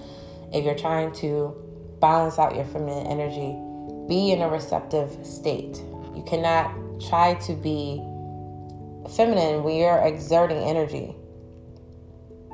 if 0.53 0.63
you're 0.63 0.75
trying 0.75 1.11
to 1.11 1.53
balance 1.99 2.39
out 2.39 2.55
your 2.55 2.63
feminine 2.65 3.05
energy 3.07 3.57
be 4.07 4.31
in 4.31 4.41
a 4.41 4.47
receptive 4.47 5.25
state 5.25 5.77
you 6.15 6.23
cannot 6.25 6.71
try 7.01 7.33
to 7.33 7.53
be 7.53 8.01
feminine 9.15 9.63
when 9.63 9.75
you're 9.75 9.99
exerting 9.99 10.57
energy 10.57 11.15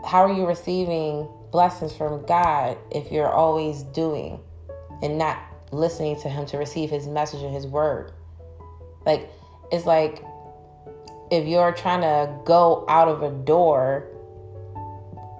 how 0.06 0.24
are 0.24 0.34
you 0.34 0.46
receiving 0.46 1.28
blessings 1.52 1.94
from 1.94 2.26
god 2.26 2.78
if 2.92 3.12
you're 3.12 3.32
always 3.32 3.84
doing 3.84 4.40
and 5.02 5.18
not 5.18 5.38
listening 5.72 6.20
to 6.22 6.30
him 6.30 6.46
to 6.48 6.58
receive 6.58 6.90
his 6.90 7.08
message 7.08 7.42
and 7.42 7.54
his 7.54 7.68
word. 7.68 8.12
Like, 9.06 9.30
it's 9.72 9.86
like 9.86 10.24
if 11.32 11.48
you're 11.48 11.72
trying 11.74 12.02
to 12.02 12.34
go 12.46 12.86
out 12.88 13.08
of 13.08 13.24
a 13.24 13.32
door, 13.32 14.08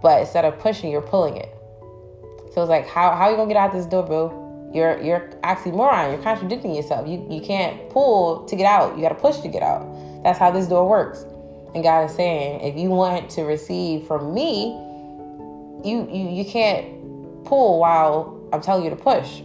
but 0.02 0.22
instead 0.22 0.46
of 0.46 0.60
pushing, 0.60 0.92
you're 0.92 1.02
pulling 1.02 1.38
it. 1.38 1.54
So 2.54 2.62
it's 2.62 2.70
like, 2.70 2.88
how, 2.88 3.12
how 3.12 3.26
are 3.26 3.32
you 3.32 3.38
gonna 3.38 3.50
get 3.50 3.58
out 3.58 3.72
this 3.72 3.86
door, 3.86 4.04
boo? 4.04 4.72
You're 4.74 5.02
you're 5.02 5.30
oxymoron. 5.44 6.12
You're 6.12 6.22
contradicting 6.22 6.76
yourself. 6.76 7.08
You 7.08 7.26
you 7.30 7.40
can't 7.40 7.90
pull 7.90 8.46
to 8.46 8.56
get 8.56 8.66
out. 8.66 8.98
You 8.98 9.02
got 9.02 9.10
to 9.10 9.16
push 9.16 9.38
to 9.38 9.48
get 9.48 9.64
out. 9.64 9.82
That's 10.24 10.40
how 10.40 10.52
this 10.52 10.68
door 10.68 10.88
works. 10.88 11.26
And 11.74 11.84
God 11.84 12.10
is 12.10 12.16
saying, 12.16 12.62
if 12.62 12.78
you 12.78 12.90
want 12.90 13.30
to 13.32 13.44
receive 13.44 14.08
from 14.08 14.34
me, 14.34 14.72
you 15.84 16.08
you 16.12 16.30
you 16.30 16.46
can't 16.46 17.46
pull 17.46 17.80
while 17.80 18.50
I'm 18.52 18.62
telling 18.62 18.84
you 18.84 18.90
to 18.90 18.96
push. 18.96 19.42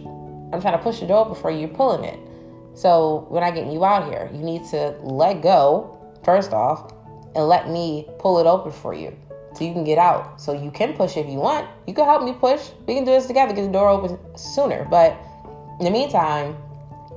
I'm 0.51 0.61
trying 0.61 0.77
to 0.77 0.83
push 0.83 0.99
the 0.99 1.07
door 1.07 1.25
before 1.25 1.51
you, 1.51 1.59
you're 1.59 1.69
pulling 1.69 2.03
it. 2.03 2.19
So 2.75 3.25
when 3.29 3.43
I 3.43 3.51
get 3.51 3.71
you 3.71 3.83
out 3.85 4.09
here, 4.09 4.29
you 4.33 4.39
need 4.39 4.65
to 4.65 4.95
let 5.01 5.41
go, 5.41 5.97
first 6.23 6.53
off, 6.53 6.91
and 7.35 7.47
let 7.47 7.69
me 7.69 8.07
pull 8.19 8.39
it 8.39 8.47
open 8.47 8.71
for 8.71 8.93
you 8.93 9.15
so 9.55 9.63
you 9.63 9.73
can 9.73 9.83
get 9.83 9.97
out. 9.97 10.41
So 10.41 10.53
you 10.53 10.71
can 10.71 10.93
push 10.93 11.17
if 11.17 11.27
you 11.27 11.37
want. 11.37 11.67
You 11.87 11.93
can 11.93 12.05
help 12.05 12.23
me 12.23 12.33
push. 12.33 12.69
We 12.87 12.95
can 12.95 13.05
do 13.05 13.11
this 13.11 13.25
together, 13.25 13.53
get 13.53 13.65
the 13.65 13.71
door 13.71 13.89
open 13.89 14.17
sooner. 14.35 14.85
But 14.89 15.17
in 15.79 15.85
the 15.85 15.91
meantime, 15.91 16.55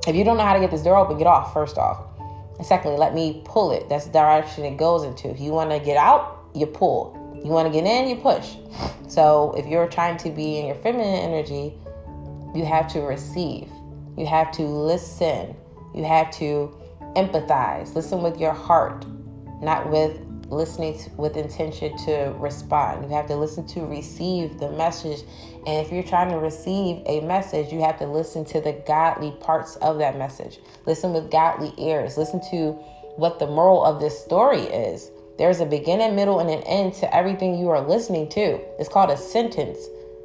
if 0.07 0.15
you 0.15 0.25
don't 0.25 0.37
know 0.37 0.45
how 0.45 0.55
to 0.55 0.61
get 0.61 0.71
this 0.71 0.83
door 0.83 0.97
open, 0.97 1.19
get 1.19 1.27
off, 1.27 1.53
first 1.53 1.79
off. 1.79 2.06
Secondly, 2.63 2.97
let 2.97 3.15
me 3.15 3.43
pull 3.45 3.73
it. 3.73 3.89
That's 3.89 4.07
the 4.07 4.13
direction 4.13 4.65
it 4.65 4.77
goes 4.77 5.05
into. 5.05 5.29
If 5.29 5.41
you 5.41 5.53
want 5.53 5.71
to 5.71 5.79
get 5.79 5.97
out, 5.97 6.49
you 6.55 6.67
pull. 6.67 7.15
You 7.45 7.51
want 7.51 7.67
to 7.67 7.73
get 7.73 7.87
in, 7.87 8.09
you 8.09 8.17
push. 8.17 8.55
So 9.09 9.55
if 9.57 9.67
you're 9.67 9.89
trying 9.89 10.17
to 10.19 10.31
be 10.31 10.59
in 10.59 10.67
your 10.67 10.75
feminine 10.77 11.07
energy, 11.07 11.75
you 12.55 12.65
have 12.65 12.91
to 12.93 13.01
receive. 13.01 13.69
You 14.17 14.27
have 14.27 14.51
to 14.53 14.63
listen. 14.63 15.55
You 15.95 16.05
have 16.05 16.31
to 16.33 16.75
empathize. 17.15 17.95
Listen 17.95 18.23
with 18.23 18.41
your 18.41 18.53
heart, 18.53 19.05
not 19.63 19.91
with 19.91 20.19
listening 20.51 20.99
to, 20.99 21.11
with 21.13 21.37
intention 21.37 21.97
to 21.99 22.35
respond. 22.39 23.05
You 23.05 23.17
have 23.17 23.27
to 23.27 23.37
listen 23.37 23.67
to 23.69 23.81
receive 23.87 24.59
the 24.59 24.71
message. 24.71 25.21
And 25.67 25.85
if 25.85 25.93
you're 25.93 26.03
trying 26.03 26.31
to 26.31 26.39
receive 26.39 27.03
a 27.07 27.21
message, 27.21 27.73
you 27.73 27.81
have 27.81 27.99
to 27.99 28.07
listen 28.07 28.45
to 28.47 28.61
the 28.61 28.73
godly 28.87 29.33
parts 29.41 29.77
of 29.77 29.99
that 29.99 30.17
message. 30.17 30.61
Listen 30.87 31.13
with 31.13 31.31
godly 31.31 31.73
ears. 31.79 32.17
Listen 32.17 32.41
to 32.51 32.73
what 33.17 33.39
the 33.39 33.47
moral 33.47 33.85
of 33.85 34.01
this 34.01 34.19
story 34.19 34.61
is. 34.61 35.11
There's 35.39 35.61
a 35.61 35.67
beginning, 35.67 36.15
middle, 36.17 36.41
and 36.41 36.49
an 36.49 36.63
end 36.63 36.95
to 36.95 37.15
everything 37.15 37.59
you 37.59 37.69
are 37.69 37.81
listening 37.81 38.29
to. 38.31 38.59
It's 38.79 38.89
called 38.89 39.11
a 39.11 39.17
sentence. 39.17 39.79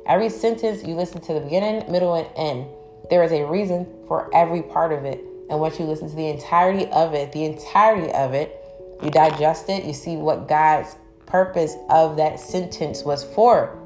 Every 0.05 0.29
sentence 0.29 0.83
you 0.83 0.95
listen 0.95 1.21
to 1.21 1.33
the 1.33 1.41
beginning, 1.41 1.91
middle, 1.91 2.15
and 2.15 2.27
end. 2.35 2.67
There 3.09 3.23
is 3.23 3.31
a 3.31 3.45
reason 3.45 3.87
for 4.07 4.33
every 4.33 4.61
part 4.61 4.93
of 4.93 5.03
it. 5.03 5.19
And 5.49 5.59
once 5.59 5.79
you 5.79 5.85
listen 5.85 6.09
to 6.09 6.15
the 6.15 6.27
entirety 6.27 6.87
of 6.87 7.13
it, 7.13 7.33
the 7.33 7.43
entirety 7.43 8.11
of 8.13 8.33
it, 8.33 8.60
you 9.01 9.09
digest 9.09 9.69
it, 9.69 9.83
you 9.83 9.93
see 9.93 10.15
what 10.15 10.47
God's 10.47 10.95
purpose 11.25 11.75
of 11.89 12.17
that 12.17 12.39
sentence 12.39 13.03
was 13.03 13.23
for, 13.23 13.77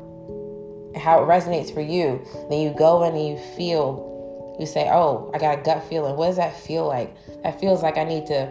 how 0.95 1.21
it 1.21 1.27
resonates 1.27 1.73
for 1.73 1.81
you. 1.81 2.21
Then 2.49 2.59
you 2.59 2.73
go 2.77 3.03
and 3.03 3.15
you 3.19 3.37
feel, 3.55 4.55
you 4.59 4.65
say, 4.65 4.89
Oh, 4.91 5.31
I 5.33 5.37
got 5.37 5.59
a 5.59 5.61
gut 5.61 5.83
feeling. 5.83 6.15
What 6.15 6.27
does 6.27 6.37
that 6.37 6.59
feel 6.59 6.87
like? 6.87 7.15
That 7.43 7.59
feels 7.59 7.83
like 7.83 7.97
I 7.97 8.03
need 8.03 8.25
to 8.27 8.47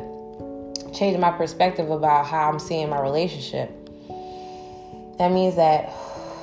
change 0.94 1.18
my 1.18 1.32
perspective 1.32 1.90
about 1.90 2.26
how 2.26 2.48
I'm 2.50 2.58
seeing 2.58 2.88
my 2.88 3.00
relationship. 3.00 3.70
That 5.18 5.32
means 5.32 5.56
that 5.56 5.90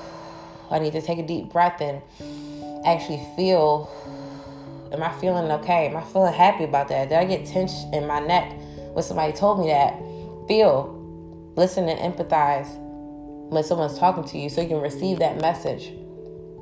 I 0.71 0.79
need 0.79 0.93
to 0.93 1.01
take 1.01 1.19
a 1.19 1.25
deep 1.25 1.51
breath 1.51 1.81
and 1.81 2.01
actually 2.86 3.25
feel 3.36 3.89
am 4.91 5.01
I 5.01 5.12
feeling 5.19 5.49
okay? 5.51 5.88
Am 5.88 5.95
I 5.95 6.03
feeling 6.03 6.34
happy 6.34 6.65
about 6.65 6.89
that? 6.89 7.10
Did 7.10 7.17
I 7.17 7.25
get 7.25 7.45
tension 7.45 7.93
in 7.93 8.07
my 8.07 8.19
neck 8.19 8.51
when 8.93 9.03
somebody 9.03 9.31
told 9.31 9.62
me 9.62 9.67
that? 9.67 9.93
Feel, 10.51 11.53
listen, 11.55 11.87
and 11.87 12.13
empathize 12.13 12.77
when 13.49 13.63
someone's 13.63 13.97
talking 13.97 14.25
to 14.25 14.37
you 14.37 14.49
so 14.49 14.59
you 14.59 14.67
can 14.67 14.81
receive 14.81 15.19
that 15.19 15.39
message. 15.39 15.93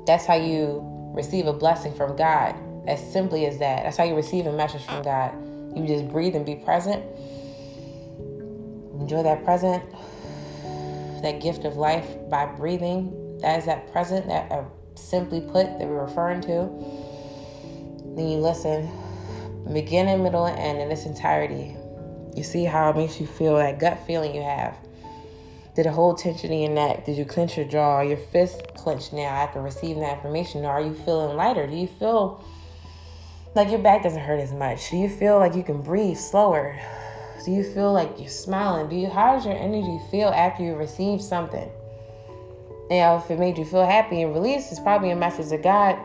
That's 0.06 0.24
how 0.24 0.36
you 0.36 0.80
receive 1.12 1.48
a 1.48 1.52
blessing 1.52 1.92
from 1.94 2.14
God. 2.14 2.54
As 2.86 3.00
simply 3.12 3.46
as 3.46 3.58
that. 3.58 3.82
That's 3.82 3.96
how 3.96 4.04
you 4.04 4.14
receive 4.14 4.46
a 4.46 4.52
message 4.52 4.84
from 4.84 5.02
God. 5.02 5.32
You 5.76 5.88
just 5.88 6.06
breathe 6.06 6.36
and 6.36 6.46
be 6.46 6.54
present. 6.54 7.04
Enjoy 9.00 9.24
that 9.24 9.44
present, 9.44 9.82
that 11.22 11.40
gift 11.42 11.64
of 11.64 11.74
life 11.74 12.06
by 12.30 12.46
breathing 12.46 13.38
that 13.40 13.58
is 13.58 13.64
that 13.64 13.90
present 13.90 14.28
that 14.28 14.52
uh, 14.52 14.62
simply 14.94 15.40
put 15.40 15.66
that 15.80 15.88
we're 15.88 16.04
referring 16.04 16.42
to. 16.42 16.70
Then 18.14 18.28
you 18.28 18.38
listen, 18.38 18.88
beginning, 19.72 20.22
middle, 20.22 20.46
and 20.46 20.56
end 20.60 20.78
in 20.78 20.92
its 20.92 21.06
entirety. 21.06 21.76
You 22.34 22.42
see 22.42 22.64
how 22.64 22.90
it 22.90 22.96
makes 22.96 23.20
you 23.20 23.26
feel 23.26 23.56
that 23.56 23.78
gut 23.78 24.06
feeling 24.06 24.34
you 24.34 24.42
have. 24.42 24.76
Did 25.76 25.86
it 25.86 25.92
hold 25.92 26.18
tension 26.18 26.52
in 26.52 26.60
your 26.60 26.70
neck? 26.70 27.06
Did 27.06 27.16
you 27.16 27.24
clench 27.24 27.56
your 27.56 27.66
jaw? 27.66 28.00
Your 28.00 28.16
fist 28.16 28.62
clenched 28.74 29.12
now 29.12 29.22
after 29.22 29.60
receiving 29.60 30.02
that 30.02 30.16
information? 30.16 30.64
Or 30.64 30.70
are 30.70 30.80
you 30.80 30.94
feeling 30.94 31.36
lighter? 31.36 31.66
Do 31.66 31.76
you 31.76 31.86
feel 31.86 32.44
like 33.54 33.70
your 33.70 33.78
back 33.78 34.02
doesn't 34.02 34.20
hurt 34.20 34.40
as 34.40 34.52
much? 34.52 34.90
Do 34.90 34.96
you 34.96 35.08
feel 35.08 35.38
like 35.38 35.54
you 35.54 35.62
can 35.62 35.80
breathe 35.80 36.16
slower? 36.16 36.78
Do 37.44 37.52
you 37.52 37.64
feel 37.64 37.92
like 37.92 38.18
you're 38.18 38.28
smiling? 38.28 38.88
Do 38.88 38.96
you 38.96 39.08
how 39.08 39.34
does 39.34 39.46
your 39.46 39.56
energy 39.56 39.98
feel 40.10 40.28
after 40.28 40.62
you 40.62 40.74
receive 40.74 41.22
something? 41.22 41.70
Now, 42.90 43.16
if 43.16 43.30
it 43.30 43.38
made 43.38 43.56
you 43.56 43.64
feel 43.64 43.86
happy 43.86 44.22
and 44.22 44.34
released, 44.34 44.72
it's 44.72 44.80
probably 44.80 45.10
a 45.10 45.16
message 45.16 45.52
of 45.52 45.62
God. 45.62 45.96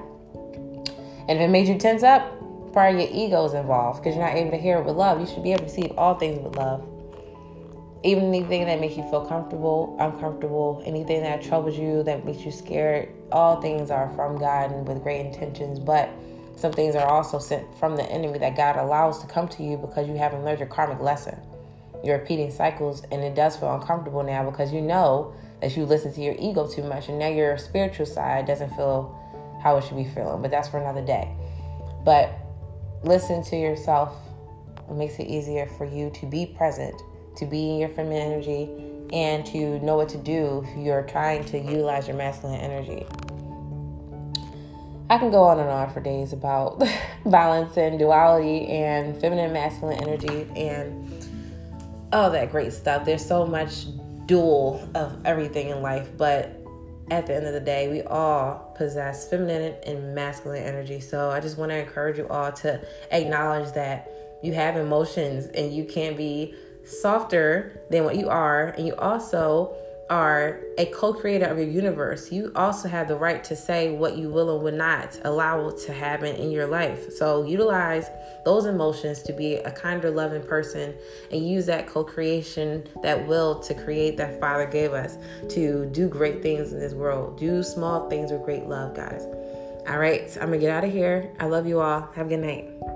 And 1.27 1.39
if 1.39 1.41
it 1.41 1.49
made 1.49 1.67
you 1.67 1.77
tense 1.77 2.03
up, 2.03 2.34
probably 2.75 3.05
your 3.05 3.27
ego 3.27 3.45
is 3.45 3.53
involved 3.53 4.03
because 4.03 4.17
you're 4.17 4.25
not 4.25 4.35
able 4.35 4.51
to 4.51 4.57
hear 4.57 4.77
it 4.77 4.85
with 4.85 4.97
love. 4.97 5.21
You 5.21 5.25
should 5.25 5.43
be 5.43 5.53
able 5.53 5.65
to 5.65 5.65
receive 5.65 5.93
all 5.97 6.15
things 6.15 6.43
with 6.43 6.57
love. 6.57 6.85
Even 8.03 8.25
anything 8.25 8.65
that 8.65 8.81
makes 8.81 8.97
you 8.97 9.03
feel 9.09 9.25
comfortable, 9.25 9.95
uncomfortable, 9.97 10.83
anything 10.85 11.23
that 11.23 11.41
troubles 11.41 11.77
you, 11.77 12.03
that 12.03 12.25
makes 12.25 12.43
you 12.43 12.51
scared, 12.51 13.07
all 13.31 13.61
things 13.61 13.89
are 13.89 14.13
from 14.15 14.37
God 14.37 14.73
and 14.73 14.85
with 14.85 15.01
great 15.03 15.25
intentions. 15.25 15.79
But 15.79 16.09
some 16.57 16.73
things 16.73 16.95
are 16.95 17.07
also 17.07 17.39
sent 17.39 17.65
from 17.79 17.95
the 17.95 18.03
enemy 18.11 18.39
that 18.39 18.57
God 18.57 18.75
allows 18.75 19.21
to 19.21 19.27
come 19.27 19.47
to 19.47 19.63
you 19.63 19.77
because 19.77 20.09
you 20.09 20.15
haven't 20.15 20.43
learned 20.43 20.59
your 20.59 20.67
karmic 20.67 20.99
lesson. 20.99 21.39
You're 22.03 22.19
repeating 22.19 22.51
cycles, 22.51 23.03
and 23.09 23.23
it 23.23 23.35
does 23.35 23.55
feel 23.55 23.73
uncomfortable 23.73 24.21
now 24.21 24.47
because 24.49 24.73
you 24.73 24.81
know 24.81 25.33
that 25.61 25.75
you 25.77 25.85
listen 25.85 26.13
to 26.13 26.21
your 26.21 26.35
ego 26.37 26.67
too 26.67 26.83
much 26.83 27.07
and 27.07 27.17
now 27.17 27.29
your 27.29 27.57
spiritual 27.57 28.05
side 28.05 28.45
doesn't 28.45 28.69
feel 28.75 29.17
how 29.63 29.77
it 29.77 29.83
should 29.83 29.95
be 29.95 30.03
feeling 30.03 30.41
but 30.41 30.51
that's 30.51 30.67
for 30.67 30.79
another 30.79 31.03
day 31.03 31.33
but 32.03 32.44
listen 33.03 33.43
to 33.43 33.55
yourself 33.55 34.15
it 34.89 34.95
makes 34.95 35.19
it 35.19 35.23
easier 35.23 35.67
for 35.77 35.85
you 35.85 36.09
to 36.11 36.25
be 36.25 36.45
present 36.45 36.99
to 37.35 37.45
be 37.45 37.71
in 37.71 37.79
your 37.79 37.89
feminine 37.89 38.33
energy 38.33 38.69
and 39.13 39.45
to 39.45 39.79
know 39.79 39.95
what 39.95 40.09
to 40.09 40.17
do 40.17 40.65
if 40.67 40.85
you're 40.85 41.03
trying 41.03 41.43
to 41.45 41.59
utilize 41.59 42.07
your 42.07 42.17
masculine 42.17 42.59
energy 42.59 43.05
I 45.07 45.19
can 45.19 45.29
go 45.29 45.43
on 45.43 45.59
and 45.59 45.69
on 45.69 45.93
for 45.93 45.99
days 45.99 46.33
about 46.33 46.81
balance 47.25 47.77
and 47.77 47.99
duality 47.99 48.67
and 48.67 49.15
feminine 49.21 49.53
masculine 49.53 50.01
energy 50.01 50.49
and 50.55 51.27
all 52.11 52.31
that 52.31 52.51
great 52.51 52.73
stuff. 52.73 53.05
There's 53.05 53.23
so 53.23 53.45
much 53.45 53.85
dual 54.25 54.87
of 54.95 55.23
everything 55.23 55.69
in 55.69 55.83
life, 55.83 56.09
but 56.17 56.64
at 57.11 57.27
the 57.27 57.35
end 57.35 57.45
of 57.45 57.53
the 57.53 57.59
day, 57.59 57.87
we 57.89 58.01
all 58.03 58.73
possess 58.75 59.29
feminine 59.29 59.75
and 59.85 60.15
masculine 60.15 60.63
energy. 60.63 60.99
So 60.99 61.29
I 61.29 61.39
just 61.39 61.57
want 61.57 61.71
to 61.71 61.77
encourage 61.77 62.17
you 62.17 62.27
all 62.27 62.51
to 62.51 62.81
acknowledge 63.11 63.73
that 63.73 64.11
you 64.41 64.53
have 64.53 64.75
emotions 64.75 65.47
and 65.47 65.73
you 65.73 65.85
can 65.85 66.15
be 66.15 66.55
softer 66.83 67.81
than 67.89 68.03
what 68.03 68.15
you 68.15 68.29
are, 68.29 68.67
and 68.69 68.85
you 68.85 68.95
also 68.95 69.75
are 70.09 70.61
a 70.77 70.85
co-creator 70.87 71.45
of 71.45 71.57
your 71.57 71.67
universe, 71.67 72.31
you 72.31 72.51
also 72.55 72.87
have 72.87 73.07
the 73.07 73.15
right 73.15 73.43
to 73.43 73.55
say 73.55 73.91
what 73.91 74.17
you 74.17 74.29
will 74.29 74.53
and 74.53 74.63
will 74.63 74.71
not 74.71 75.19
allow 75.23 75.69
to 75.71 75.93
happen 75.93 76.35
in 76.35 76.51
your 76.51 76.67
life. 76.67 77.11
So 77.13 77.43
utilize 77.45 78.09
those 78.43 78.65
emotions 78.65 79.23
to 79.23 79.33
be 79.33 79.55
a 79.55 79.71
kinder, 79.71 80.11
loving 80.11 80.43
person 80.43 80.93
and 81.31 81.47
use 81.47 81.65
that 81.65 81.87
co-creation, 81.87 82.87
that 83.01 83.27
will 83.27 83.59
to 83.61 83.73
create 83.73 84.17
that 84.17 84.39
Father 84.39 84.67
gave 84.67 84.93
us 84.93 85.17
to 85.49 85.87
do 85.87 86.07
great 86.07 86.41
things 86.41 86.71
in 86.71 86.79
this 86.79 86.93
world. 86.93 87.37
Do 87.39 87.63
small 87.63 88.09
things 88.09 88.31
with 88.31 88.43
great 88.43 88.65
love, 88.67 88.95
guys. 88.95 89.23
All 89.87 89.97
right, 89.99 90.29
I'm 90.39 90.47
gonna 90.47 90.59
get 90.59 90.71
out 90.71 90.83
of 90.83 90.91
here. 90.91 91.31
I 91.39 91.45
love 91.45 91.67
you 91.67 91.79
all. 91.79 92.01
Have 92.15 92.27
a 92.27 92.29
good 92.29 92.39
night. 92.39 92.94